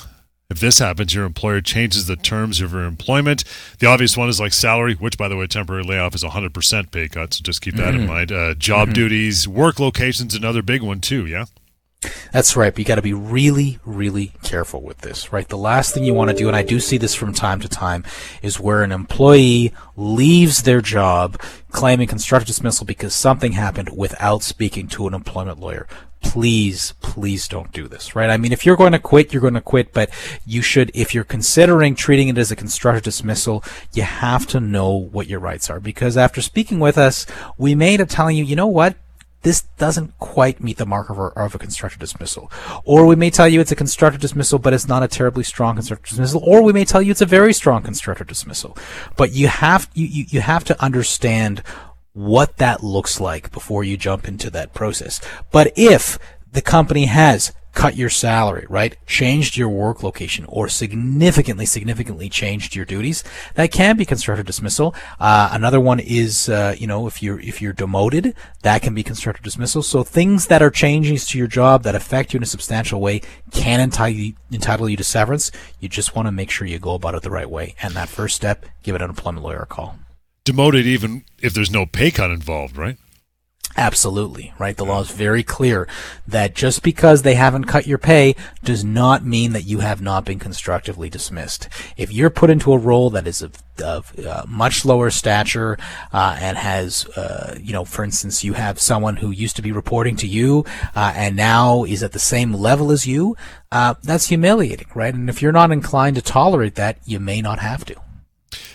if 0.54 0.60
this 0.60 0.78
happens, 0.78 1.14
your 1.14 1.24
employer 1.24 1.60
changes 1.60 2.06
the 2.06 2.14
terms 2.14 2.60
of 2.60 2.72
your 2.72 2.84
employment. 2.84 3.42
The 3.80 3.88
obvious 3.88 4.16
one 4.16 4.28
is 4.28 4.38
like 4.38 4.52
salary, 4.52 4.94
which, 4.94 5.18
by 5.18 5.26
the 5.28 5.36
way, 5.36 5.48
temporary 5.48 5.82
layoff 5.82 6.14
is 6.14 6.22
100% 6.22 6.90
pay 6.92 7.08
cut. 7.08 7.34
So 7.34 7.42
just 7.42 7.60
keep 7.60 7.74
that 7.74 7.92
mm-hmm. 7.92 8.02
in 8.02 8.06
mind. 8.06 8.32
Uh, 8.32 8.54
job 8.54 8.88
mm-hmm. 8.88 8.94
duties, 8.94 9.48
work 9.48 9.80
locations, 9.80 10.34
another 10.34 10.62
big 10.62 10.80
one, 10.80 11.00
too, 11.00 11.26
yeah? 11.26 11.46
That's 12.32 12.54
right. 12.54 12.72
But 12.72 12.78
you 12.78 12.84
got 12.84 12.96
to 12.96 13.02
be 13.02 13.14
really, 13.14 13.78
really 13.84 14.32
careful 14.42 14.80
with 14.82 14.98
this, 14.98 15.32
right? 15.32 15.48
The 15.48 15.58
last 15.58 15.92
thing 15.92 16.04
you 16.04 16.14
want 16.14 16.30
to 16.30 16.36
do, 16.36 16.46
and 16.46 16.56
I 16.56 16.62
do 16.62 16.78
see 16.78 16.98
this 16.98 17.14
from 17.14 17.32
time 17.32 17.60
to 17.60 17.68
time, 17.68 18.04
is 18.42 18.60
where 18.60 18.82
an 18.82 18.92
employee 18.92 19.72
leaves 19.96 20.62
their 20.62 20.80
job 20.80 21.40
claiming 21.70 22.06
constructive 22.06 22.46
dismissal 22.46 22.86
because 22.86 23.14
something 23.14 23.52
happened 23.52 23.96
without 23.96 24.42
speaking 24.42 24.86
to 24.88 25.08
an 25.08 25.14
employment 25.14 25.58
lawyer 25.58 25.88
please, 26.24 26.94
please 27.00 27.46
don't 27.46 27.70
do 27.70 27.86
this, 27.86 28.16
right? 28.16 28.30
I 28.30 28.36
mean, 28.36 28.52
if 28.52 28.66
you're 28.66 28.76
going 28.76 28.92
to 28.92 28.98
quit, 28.98 29.32
you're 29.32 29.42
going 29.42 29.54
to 29.54 29.60
quit, 29.60 29.92
but 29.92 30.10
you 30.44 30.62
should, 30.62 30.90
if 30.94 31.14
you're 31.14 31.22
considering 31.22 31.94
treating 31.94 32.28
it 32.28 32.38
as 32.38 32.50
a 32.50 32.56
constructive 32.56 33.04
dismissal, 33.04 33.62
you 33.92 34.02
have 34.02 34.46
to 34.48 34.58
know 34.58 34.92
what 34.92 35.28
your 35.28 35.38
rights 35.38 35.70
are. 35.70 35.78
Because 35.78 36.16
after 36.16 36.40
speaking 36.40 36.80
with 36.80 36.98
us, 36.98 37.26
we 37.56 37.74
may 37.74 37.92
end 37.92 38.02
up 38.02 38.08
telling 38.08 38.36
you, 38.36 38.44
you 38.44 38.56
know 38.56 38.66
what? 38.66 38.96
This 39.42 39.62
doesn't 39.76 40.18
quite 40.18 40.62
meet 40.62 40.78
the 40.78 40.86
mark 40.86 41.10
of 41.10 41.18
a, 41.18 41.24
of 41.36 41.54
a 41.54 41.58
constructive 41.58 42.00
dismissal. 42.00 42.50
Or 42.84 43.04
we 43.04 43.14
may 43.14 43.28
tell 43.28 43.46
you 43.46 43.60
it's 43.60 43.70
a 43.70 43.76
constructive 43.76 44.22
dismissal, 44.22 44.58
but 44.58 44.72
it's 44.72 44.88
not 44.88 45.02
a 45.02 45.08
terribly 45.08 45.44
strong 45.44 45.74
constructive 45.74 46.08
dismissal. 46.08 46.42
Or 46.42 46.62
we 46.62 46.72
may 46.72 46.86
tell 46.86 47.02
you 47.02 47.10
it's 47.10 47.20
a 47.20 47.26
very 47.26 47.52
strong 47.52 47.82
constructive 47.82 48.26
dismissal. 48.26 48.76
But 49.18 49.32
you 49.32 49.48
have, 49.48 49.90
you, 49.92 50.06
you, 50.06 50.24
you 50.30 50.40
have 50.40 50.64
to 50.64 50.82
understand 50.82 51.62
what 52.14 52.56
that 52.56 52.82
looks 52.82 53.20
like 53.20 53.52
before 53.52 53.84
you 53.84 53.96
jump 53.96 54.26
into 54.26 54.48
that 54.50 54.72
process. 54.72 55.20
But 55.50 55.72
if 55.76 56.18
the 56.52 56.62
company 56.62 57.06
has 57.06 57.52
cut 57.74 57.96
your 57.96 58.08
salary, 58.08 58.66
right? 58.68 58.96
Changed 59.04 59.56
your 59.56 59.68
work 59.68 60.02
location 60.02 60.44
or 60.48 60.68
significantly, 60.68 61.66
significantly 61.66 62.28
changed 62.28 62.74
your 62.74 62.84
duties. 62.84 63.24
That 63.54 63.72
can 63.72 63.96
be 63.96 64.04
constructive 64.04 64.46
dismissal. 64.46 64.94
Uh, 65.18 65.50
another 65.52 65.80
one 65.80 66.00
is, 66.00 66.48
uh, 66.48 66.76
you 66.78 66.86
know, 66.86 67.06
if 67.06 67.22
you're, 67.22 67.40
if 67.40 67.60
you're 67.60 67.72
demoted, 67.72 68.34
that 68.62 68.82
can 68.82 68.94
be 68.94 69.02
constructive 69.02 69.44
dismissal. 69.44 69.82
So 69.82 70.04
things 70.04 70.46
that 70.46 70.62
are 70.62 70.70
changes 70.70 71.26
to 71.26 71.38
your 71.38 71.48
job 71.48 71.82
that 71.82 71.94
affect 71.94 72.32
you 72.32 72.38
in 72.38 72.44
a 72.44 72.46
substantial 72.46 73.00
way 73.00 73.22
can 73.50 73.80
entitle 73.80 74.32
entitle 74.52 74.88
you 74.88 74.96
to 74.96 75.04
severance. 75.04 75.50
You 75.80 75.88
just 75.88 76.14
want 76.14 76.26
to 76.26 76.32
make 76.32 76.50
sure 76.50 76.66
you 76.66 76.78
go 76.78 76.94
about 76.94 77.16
it 77.16 77.22
the 77.22 77.30
right 77.30 77.50
way. 77.50 77.74
And 77.82 77.94
that 77.94 78.08
first 78.08 78.36
step, 78.36 78.66
give 78.82 78.94
an 78.94 79.02
unemployment 79.02 79.44
lawyer 79.44 79.62
a 79.62 79.66
call 79.66 79.98
demoted 80.44 80.86
even 80.86 81.24
if 81.40 81.54
there's 81.54 81.70
no 81.70 81.86
pay 81.86 82.10
cut 82.10 82.30
involved, 82.30 82.76
right? 82.76 82.96
Absolutely, 83.76 84.52
right? 84.56 84.76
The 84.76 84.84
law 84.84 85.00
is 85.00 85.10
very 85.10 85.42
clear 85.42 85.88
that 86.28 86.54
just 86.54 86.84
because 86.84 87.22
they 87.22 87.34
haven't 87.34 87.64
cut 87.64 87.88
your 87.88 87.98
pay 87.98 88.36
does 88.62 88.84
not 88.84 89.24
mean 89.24 89.52
that 89.52 89.64
you 89.64 89.80
have 89.80 90.00
not 90.00 90.24
been 90.24 90.38
constructively 90.38 91.10
dismissed. 91.10 91.68
If 91.96 92.12
you're 92.12 92.30
put 92.30 92.50
into 92.50 92.72
a 92.72 92.78
role 92.78 93.10
that 93.10 93.26
is 93.26 93.42
of, 93.42 93.60
of 93.82 94.16
uh, 94.20 94.44
much 94.46 94.84
lower 94.84 95.10
stature 95.10 95.76
uh, 96.12 96.38
and 96.40 96.56
has, 96.56 97.08
uh, 97.16 97.58
you 97.60 97.72
know, 97.72 97.84
for 97.84 98.04
instance, 98.04 98.44
you 98.44 98.52
have 98.52 98.78
someone 98.80 99.16
who 99.16 99.32
used 99.32 99.56
to 99.56 99.62
be 99.62 99.72
reporting 99.72 100.14
to 100.16 100.28
you 100.28 100.64
uh, 100.94 101.12
and 101.16 101.34
now 101.34 101.82
is 101.82 102.04
at 102.04 102.12
the 102.12 102.20
same 102.20 102.54
level 102.54 102.92
as 102.92 103.08
you, 103.08 103.36
uh, 103.72 103.94
that's 104.04 104.28
humiliating, 104.28 104.86
right? 104.94 105.14
And 105.14 105.28
if 105.28 105.42
you're 105.42 105.50
not 105.50 105.72
inclined 105.72 106.14
to 106.14 106.22
tolerate 106.22 106.76
that, 106.76 106.98
you 107.04 107.18
may 107.18 107.42
not 107.42 107.58
have 107.58 107.84
to 107.86 108.03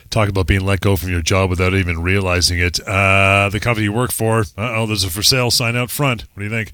talk 0.09 0.29
about 0.29 0.47
being 0.47 0.65
let 0.65 0.81
go 0.81 0.95
from 0.95 1.09
your 1.09 1.21
job 1.21 1.49
without 1.49 1.73
even 1.73 2.01
realizing 2.01 2.59
it. 2.59 2.79
Uh, 2.85 3.49
the 3.49 3.59
company 3.59 3.85
you 3.85 3.93
work 3.93 4.11
for, 4.11 4.43
oh, 4.57 4.85
there's 4.85 5.03
a 5.03 5.09
for 5.09 5.23
sale 5.23 5.51
sign 5.51 5.75
out 5.75 5.89
front. 5.91 6.25
What 6.33 6.39
do 6.39 6.43
you 6.43 6.49
think? 6.49 6.73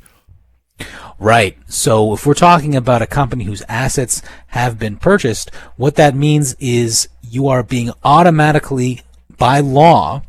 Right. 1.19 1.57
So 1.67 2.13
if 2.13 2.25
we're 2.25 2.33
talking 2.33 2.75
about 2.75 3.01
a 3.01 3.07
company 3.07 3.45
whose 3.45 3.63
assets 3.69 4.21
have 4.47 4.77
been 4.77 4.97
purchased, 4.97 5.49
what 5.77 5.95
that 5.95 6.15
means 6.15 6.55
is 6.59 7.07
you 7.21 7.47
are 7.47 7.63
being 7.63 7.91
automatically, 8.03 9.01
by 9.37 9.59
law, 9.59 10.23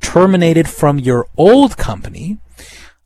terminated 0.00 0.68
from 0.68 0.98
your 0.98 1.26
old 1.36 1.76
company. 1.76 2.38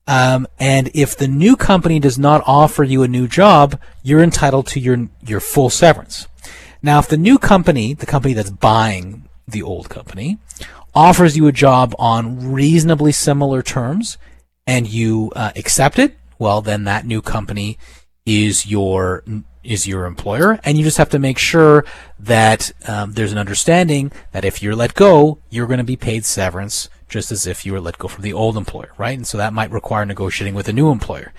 Um, 0.07 0.47
and 0.59 0.91
if 0.95 1.17
the 1.17 1.29
new 1.29 1.57
company 1.57 1.99
does 1.99 2.19
not 2.19 2.43
offer 2.47 2.85
you 2.85 3.03
a 3.03 3.09
new 3.09 3.27
job, 3.27 3.81
you're 4.03 4.23
entitled 4.23 4.67
to 4.69 4.81
your 4.81 5.09
your 5.27 5.41
full 5.41 5.71
severance. 5.71 6.29
Now, 6.83 6.99
if 6.99 7.09
the 7.09 7.17
new 7.17 7.39
company, 7.39 7.95
the 7.95 8.07
company 8.07 8.35
that's 8.35 8.51
buying 8.51 9.24
the 9.47 9.63
old 9.63 9.89
company, 9.89 10.39
offers 10.95 11.37
you 11.37 11.47
a 11.47 11.53
job 11.53 11.95
on 11.99 12.53
reasonably 12.53 13.13
similar 13.13 13.63
terms 13.63 14.19
and 14.67 14.89
you 14.89 15.33
uh, 15.37 15.53
accept 15.57 15.99
it, 15.99 16.17
well, 16.39 16.61
then 16.61 16.85
that 16.85 17.07
new 17.07 17.21
company 17.23 17.79
is 18.27 18.67
your 18.67 19.23
is 19.63 19.87
your 19.87 20.05
employer, 20.05 20.61
and 20.63 20.77
you 20.77 20.85
just 20.85 20.99
have 20.99 21.09
to 21.09 21.19
make 21.19 21.39
sure 21.39 21.87
that 22.19 22.71
um, 22.87 23.13
there's 23.13 23.33
an 23.33 23.39
understanding 23.39 24.13
that 24.33 24.45
if 24.45 24.63
you're 24.63 24.77
let 24.77 24.95
go, 24.95 25.39
you're 25.49 25.67
going 25.67 25.79
to 25.79 25.85
be 25.85 25.97
paid 25.97 26.25
severance 26.25 26.91
just 27.09 27.33
as 27.33 27.47
if 27.47 27.65
you 27.65 27.73
were 27.73 27.81
let 27.81 27.97
go 27.97 28.09
from 28.09 28.23
the 28.23 28.33
old 28.33 28.57
employer, 28.57 28.93
right? 28.99 29.17
And 29.17 29.27
so 29.27 29.39
that 29.39 29.55
might 29.55 29.71
require 29.71 30.05
negotiating 30.05 30.55
with 30.55 30.69
a 30.69 30.73
new 30.73 30.91
employer. 30.91 31.33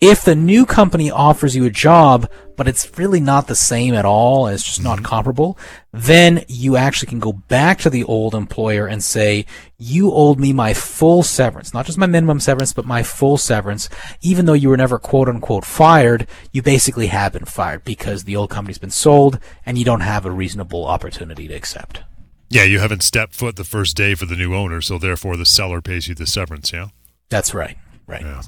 If 0.00 0.24
the 0.24 0.34
new 0.34 0.66
company 0.66 1.10
offers 1.10 1.56
you 1.56 1.64
a 1.64 1.70
job, 1.70 2.30
but 2.54 2.68
it's 2.68 2.98
really 2.98 3.20
not 3.20 3.46
the 3.46 3.54
same 3.54 3.94
at 3.94 4.04
all, 4.04 4.46
it's 4.46 4.62
just 4.62 4.82
not 4.82 4.96
mm-hmm. 4.96 5.06
comparable, 5.06 5.58
then 5.90 6.44
you 6.48 6.76
actually 6.76 7.08
can 7.08 7.18
go 7.18 7.32
back 7.32 7.78
to 7.78 7.88
the 7.88 8.04
old 8.04 8.34
employer 8.34 8.86
and 8.86 9.02
say, 9.02 9.46
you 9.78 10.12
owed 10.12 10.38
me 10.38 10.52
my 10.52 10.74
full 10.74 11.22
severance, 11.22 11.72
not 11.72 11.86
just 11.86 11.96
my 11.96 12.04
minimum 12.04 12.40
severance, 12.40 12.74
but 12.74 12.84
my 12.84 13.02
full 13.02 13.38
severance. 13.38 13.88
Even 14.20 14.44
though 14.44 14.52
you 14.52 14.68
were 14.68 14.76
never 14.76 14.98
quote 14.98 15.30
unquote 15.30 15.64
fired, 15.64 16.26
you 16.52 16.60
basically 16.60 17.06
have 17.06 17.32
been 17.32 17.46
fired 17.46 17.82
because 17.82 18.24
the 18.24 18.36
old 18.36 18.50
company's 18.50 18.78
been 18.78 18.90
sold 18.90 19.38
and 19.64 19.78
you 19.78 19.84
don't 19.86 20.00
have 20.00 20.26
a 20.26 20.30
reasonable 20.30 20.84
opportunity 20.84 21.48
to 21.48 21.54
accept. 21.54 22.02
Yeah, 22.50 22.64
you 22.64 22.80
haven't 22.80 23.02
stepped 23.02 23.34
foot 23.34 23.56
the 23.56 23.64
first 23.64 23.96
day 23.96 24.14
for 24.14 24.26
the 24.26 24.36
new 24.36 24.54
owner, 24.54 24.82
so 24.82 24.98
therefore 24.98 25.38
the 25.38 25.46
seller 25.46 25.80
pays 25.80 26.06
you 26.06 26.14
the 26.14 26.26
severance, 26.26 26.70
yeah? 26.70 26.88
That's 27.28 27.54
right. 27.54 27.78
Right. 28.06 28.22
Yeah. 28.22 28.42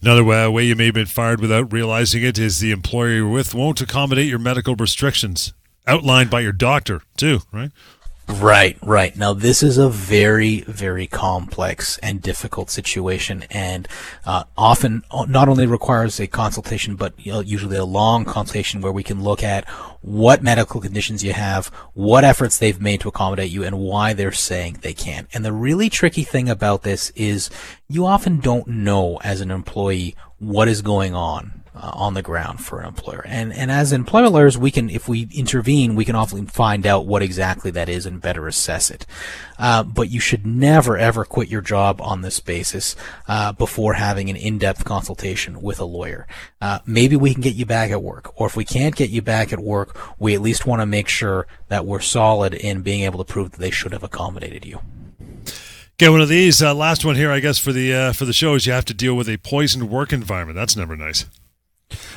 Another 0.00 0.24
way, 0.24 0.48
way 0.48 0.64
you 0.64 0.74
may 0.74 0.86
have 0.86 0.94
been 0.94 1.06
fired 1.06 1.40
without 1.40 1.72
realizing 1.72 2.22
it 2.22 2.38
is 2.38 2.60
the 2.60 2.70
employer 2.70 3.10
you're 3.10 3.28
with 3.28 3.54
won't 3.54 3.80
accommodate 3.80 4.28
your 4.28 4.38
medical 4.38 4.74
restrictions 4.74 5.52
outlined 5.86 6.30
by 6.30 6.40
your 6.40 6.52
doctor, 6.52 7.02
too, 7.16 7.40
right? 7.52 7.70
Right, 8.28 8.78
right. 8.82 9.16
Now, 9.16 9.34
this 9.34 9.62
is 9.62 9.78
a 9.78 9.88
very, 9.88 10.60
very 10.62 11.06
complex 11.06 11.98
and 11.98 12.22
difficult 12.22 12.70
situation, 12.70 13.44
and 13.50 13.88
uh, 14.24 14.44
often 14.56 15.02
not 15.28 15.48
only 15.48 15.66
requires 15.66 16.18
a 16.20 16.26
consultation, 16.26 16.94
but 16.94 17.14
usually 17.18 17.76
a 17.76 17.84
long 17.84 18.24
consultation 18.24 18.80
where 18.80 18.92
we 18.92 19.02
can 19.02 19.22
look 19.22 19.42
at 19.42 19.68
what 20.00 20.42
medical 20.42 20.80
conditions 20.80 21.22
you 21.22 21.32
have, 21.32 21.66
what 21.94 22.24
efforts 22.24 22.58
they've 22.58 22.80
made 22.80 23.00
to 23.00 23.08
accommodate 23.08 23.50
you, 23.50 23.64
and 23.64 23.78
why 23.78 24.12
they're 24.12 24.32
saying 24.32 24.78
they 24.80 24.94
can't. 24.94 25.28
And 25.34 25.44
the 25.44 25.52
really 25.52 25.90
tricky 25.90 26.24
thing 26.24 26.48
about 26.48 26.82
this 26.82 27.10
is 27.10 27.50
you 27.88 28.06
often 28.06 28.38
don't 28.40 28.68
know 28.68 29.18
as 29.24 29.40
an 29.40 29.50
employee 29.50 30.14
what 30.38 30.68
is 30.68 30.80
going 30.80 31.14
on 31.14 31.61
uh, 31.82 31.90
on 31.94 32.14
the 32.14 32.22
ground 32.22 32.64
for 32.64 32.80
an 32.80 32.86
employer. 32.86 33.24
And 33.26 33.52
and 33.52 33.70
as 33.70 33.92
employment 33.92 34.32
lawyers, 34.32 34.56
we 34.56 34.70
can, 34.70 34.88
if 34.88 35.08
we 35.08 35.28
intervene, 35.34 35.96
we 35.96 36.04
can 36.04 36.14
often 36.14 36.46
find 36.46 36.86
out 36.86 37.06
what 37.06 37.22
exactly 37.22 37.72
that 37.72 37.88
is 37.88 38.06
and 38.06 38.20
better 38.20 38.46
assess 38.46 38.90
it. 38.90 39.04
Uh, 39.58 39.82
but 39.82 40.08
you 40.08 40.20
should 40.20 40.46
never 40.46 40.96
ever 40.96 41.24
quit 41.24 41.48
your 41.48 41.60
job 41.60 42.00
on 42.00 42.22
this 42.22 42.38
basis 42.38 42.94
uh, 43.26 43.52
before 43.52 43.94
having 43.94 44.30
an 44.30 44.36
in-depth 44.36 44.84
consultation 44.84 45.60
with 45.60 45.80
a 45.80 45.84
lawyer. 45.84 46.26
Uh, 46.60 46.78
maybe 46.86 47.16
we 47.16 47.32
can 47.32 47.42
get 47.42 47.56
you 47.56 47.66
back 47.66 47.90
at 47.90 48.02
work, 48.02 48.32
or 48.40 48.46
if 48.46 48.56
we 48.56 48.64
can't 48.64 48.94
get 48.94 49.10
you 49.10 49.20
back 49.20 49.52
at 49.52 49.58
work, 49.58 49.98
we 50.20 50.34
at 50.34 50.40
least 50.40 50.66
want 50.66 50.80
to 50.80 50.86
make 50.86 51.08
sure 51.08 51.46
that 51.68 51.84
we're 51.84 52.00
solid 52.00 52.54
in 52.54 52.82
being 52.82 53.02
able 53.02 53.18
to 53.18 53.32
prove 53.32 53.50
that 53.50 53.60
they 53.60 53.70
should 53.70 53.92
have 53.92 54.04
accommodated 54.04 54.64
you. 54.64 54.78
Get 55.98 56.10
one 56.10 56.20
of 56.20 56.28
these. 56.28 56.62
Uh, 56.62 56.74
last 56.74 57.04
one 57.04 57.16
here, 57.16 57.30
I 57.30 57.40
guess, 57.40 57.58
for 57.58 57.72
the 57.72 57.92
uh, 57.92 58.12
for 58.12 58.24
the 58.24 58.32
show 58.32 58.54
is 58.54 58.66
you 58.66 58.72
have 58.72 58.84
to 58.86 58.94
deal 58.94 59.16
with 59.16 59.28
a 59.28 59.36
poisoned 59.38 59.90
work 59.90 60.12
environment. 60.12 60.56
That's 60.56 60.76
never 60.76 60.96
nice. 60.96 61.26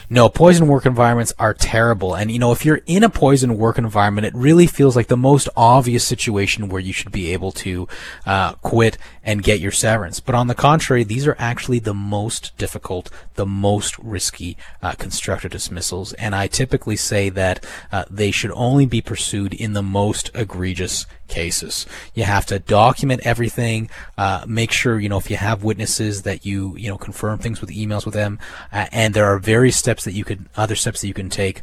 No, 0.10 0.30
poison 0.30 0.68
work 0.68 0.86
environments 0.86 1.34
are 1.40 1.54
terrible. 1.54 2.16
And, 2.16 2.32
you 2.32 2.40
know, 2.40 2.52
if 2.52 2.66
you're 2.66 2.82
in 2.86 3.04
a 3.04 3.10
poison 3.10 3.58
work 3.58 3.78
environment, 3.78 4.28
it 4.28 4.36
really 4.36 4.68
feels 4.68 4.96
like 4.96 5.08
the 5.08 5.18
most 5.18 5.50
obvious 5.58 6.06
situation 6.06 6.70
where 6.70 6.82
you 6.82 6.94
should 6.94 7.12
be 7.12 7.34
able 7.34 7.52
to 7.54 7.88
uh, 8.26 8.54
quit 8.54 8.98
and 9.24 9.44
get 9.44 9.60
your 9.60 9.72
severance. 9.72 10.20
But 10.20 10.36
on 10.36 10.48
the 10.48 10.56
contrary, 10.56 11.04
these 11.04 11.26
are 11.26 11.36
actually 11.40 11.80
the 11.80 11.94
most 11.94 12.56
difficult, 12.58 13.10
the 13.34 13.46
most 13.46 13.98
risky 14.00 14.58
uh, 14.82 14.94
constructive 14.94 15.52
dismissals. 15.52 16.14
And 16.14 16.36
I 16.36 16.48
typically 16.48 16.96
say 16.96 17.30
that 17.30 17.66
uh, 17.92 18.06
they 18.10 18.32
should 18.32 18.52
only 18.52 18.86
be 18.86 19.02
pursued 19.02 19.54
in 19.54 19.74
the 19.74 19.84
most 19.84 20.30
egregious 20.34 21.08
cases. 21.28 21.86
You 22.14 22.24
have 22.24 22.46
to 22.48 22.60
document 22.60 23.22
everything, 23.26 23.90
uh, 24.18 24.46
make 24.48 24.72
sure, 24.72 25.00
you 25.00 25.10
know, 25.10 25.18
if 25.18 25.30
you 25.30 25.38
have 25.38 25.64
witnesses 25.64 26.24
that 26.24 26.46
you, 26.46 26.76
you 26.78 26.90
know, 26.90 26.98
confirm 26.98 27.40
things 27.40 27.62
with 27.62 27.70
emails 27.70 28.06
with 28.06 28.14
them. 28.14 28.40
Uh, 28.72 28.88
and 28.92 29.14
there 29.14 29.26
are 29.26 29.40
various 29.40 29.78
steps 29.78 30.04
that 30.06 30.14
you 30.14 30.24
could, 30.24 30.46
other 30.56 30.76
steps 30.76 31.02
that 31.02 31.08
you 31.08 31.14
can 31.14 31.30
take 31.30 31.62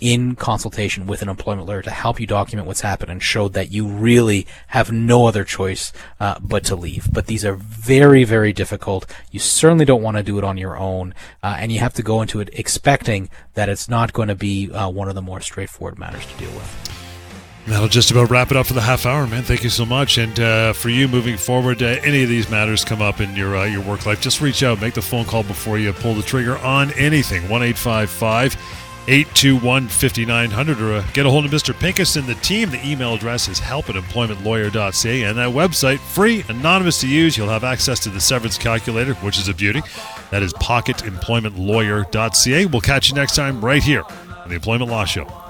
in 0.00 0.36
consultation 0.36 1.06
with 1.06 1.22
an 1.22 1.28
employment 1.28 1.66
lawyer 1.66 1.80
to 1.80 1.90
help 1.90 2.20
you 2.20 2.26
document 2.26 2.66
what's 2.66 2.82
happened 2.82 3.10
and 3.10 3.22
show 3.22 3.48
that 3.48 3.72
you 3.72 3.86
really 3.86 4.46
have 4.68 4.92
no 4.92 5.26
other 5.26 5.42
choice 5.42 5.92
uh, 6.18 6.38
but 6.40 6.64
to 6.64 6.76
leave. 6.76 7.10
But 7.12 7.26
these 7.26 7.44
are 7.44 7.54
very, 7.54 8.24
very 8.24 8.52
difficult. 8.52 9.06
You 9.30 9.40
certainly 9.40 9.86
don't 9.86 10.02
want 10.02 10.18
to 10.18 10.22
do 10.22 10.36
it 10.36 10.44
on 10.44 10.58
your 10.58 10.76
own, 10.76 11.14
uh, 11.42 11.56
and 11.58 11.72
you 11.72 11.78
have 11.78 11.94
to 11.94 12.02
go 12.02 12.20
into 12.20 12.40
it 12.40 12.50
expecting 12.52 13.30
that 13.54 13.68
it's 13.68 13.88
not 13.88 14.12
going 14.12 14.28
to 14.28 14.34
be 14.34 14.70
uh, 14.70 14.88
one 14.88 15.08
of 15.08 15.14
the 15.14 15.22
more 15.22 15.40
straightforward 15.40 15.98
matters 15.98 16.26
to 16.26 16.36
deal 16.38 16.52
with. 16.52 16.99
That'll 17.66 17.88
just 17.88 18.10
about 18.10 18.30
wrap 18.30 18.50
it 18.50 18.56
up 18.56 18.66
for 18.66 18.72
the 18.72 18.80
half 18.80 19.06
hour, 19.06 19.26
man. 19.26 19.42
Thank 19.42 19.62
you 19.62 19.70
so 19.70 19.86
much. 19.86 20.18
And 20.18 20.38
uh, 20.40 20.72
for 20.72 20.88
you 20.88 21.06
moving 21.06 21.36
forward, 21.36 21.82
uh, 21.82 21.96
any 22.02 22.22
of 22.22 22.28
these 22.28 22.50
matters 22.50 22.84
come 22.84 23.02
up 23.02 23.20
in 23.20 23.36
your 23.36 23.56
uh, 23.56 23.64
your 23.64 23.82
work 23.82 24.06
life, 24.06 24.20
just 24.20 24.40
reach 24.40 24.62
out, 24.62 24.80
make 24.80 24.94
the 24.94 25.02
phone 25.02 25.24
call 25.24 25.42
before 25.42 25.78
you 25.78 25.92
pull 25.92 26.14
the 26.14 26.22
trigger 26.22 26.56
on 26.58 26.92
anything. 26.92 27.48
One 27.48 27.62
eight 27.62 27.78
five 27.78 28.10
five. 28.10 28.56
821 29.08 29.88
5900 29.88 30.80
or 30.80 30.92
uh, 30.92 31.02
get 31.14 31.24
a 31.26 31.30
hold 31.30 31.46
of 31.46 31.50
Mr. 31.50 31.74
Pinkus 31.74 32.16
and 32.16 32.28
the 32.28 32.36
team. 32.36 32.70
The 32.70 32.86
email 32.86 33.14
address 33.14 33.48
is 33.48 33.58
help 33.58 33.88
at 33.88 33.96
employmentlawyer.ca 33.96 35.22
and 35.24 35.36
that 35.38 35.48
website, 35.48 35.98
free, 35.98 36.44
anonymous 36.48 37.00
to 37.00 37.08
use. 37.08 37.36
You'll 37.36 37.48
have 37.48 37.64
access 37.64 37.98
to 38.00 38.10
the 38.10 38.20
severance 38.20 38.58
calculator, 38.58 39.14
which 39.14 39.38
is 39.38 39.48
a 39.48 39.54
beauty. 39.54 39.80
That 40.30 40.44
is 40.44 40.52
pocketemploymentlawyer.ca. 40.54 42.66
We'll 42.66 42.80
catch 42.82 43.08
you 43.08 43.16
next 43.16 43.34
time 43.34 43.64
right 43.64 43.82
here 43.82 44.02
on 44.02 44.50
the 44.50 44.54
Employment 44.54 44.90
Law 44.90 45.06
Show. 45.06 45.49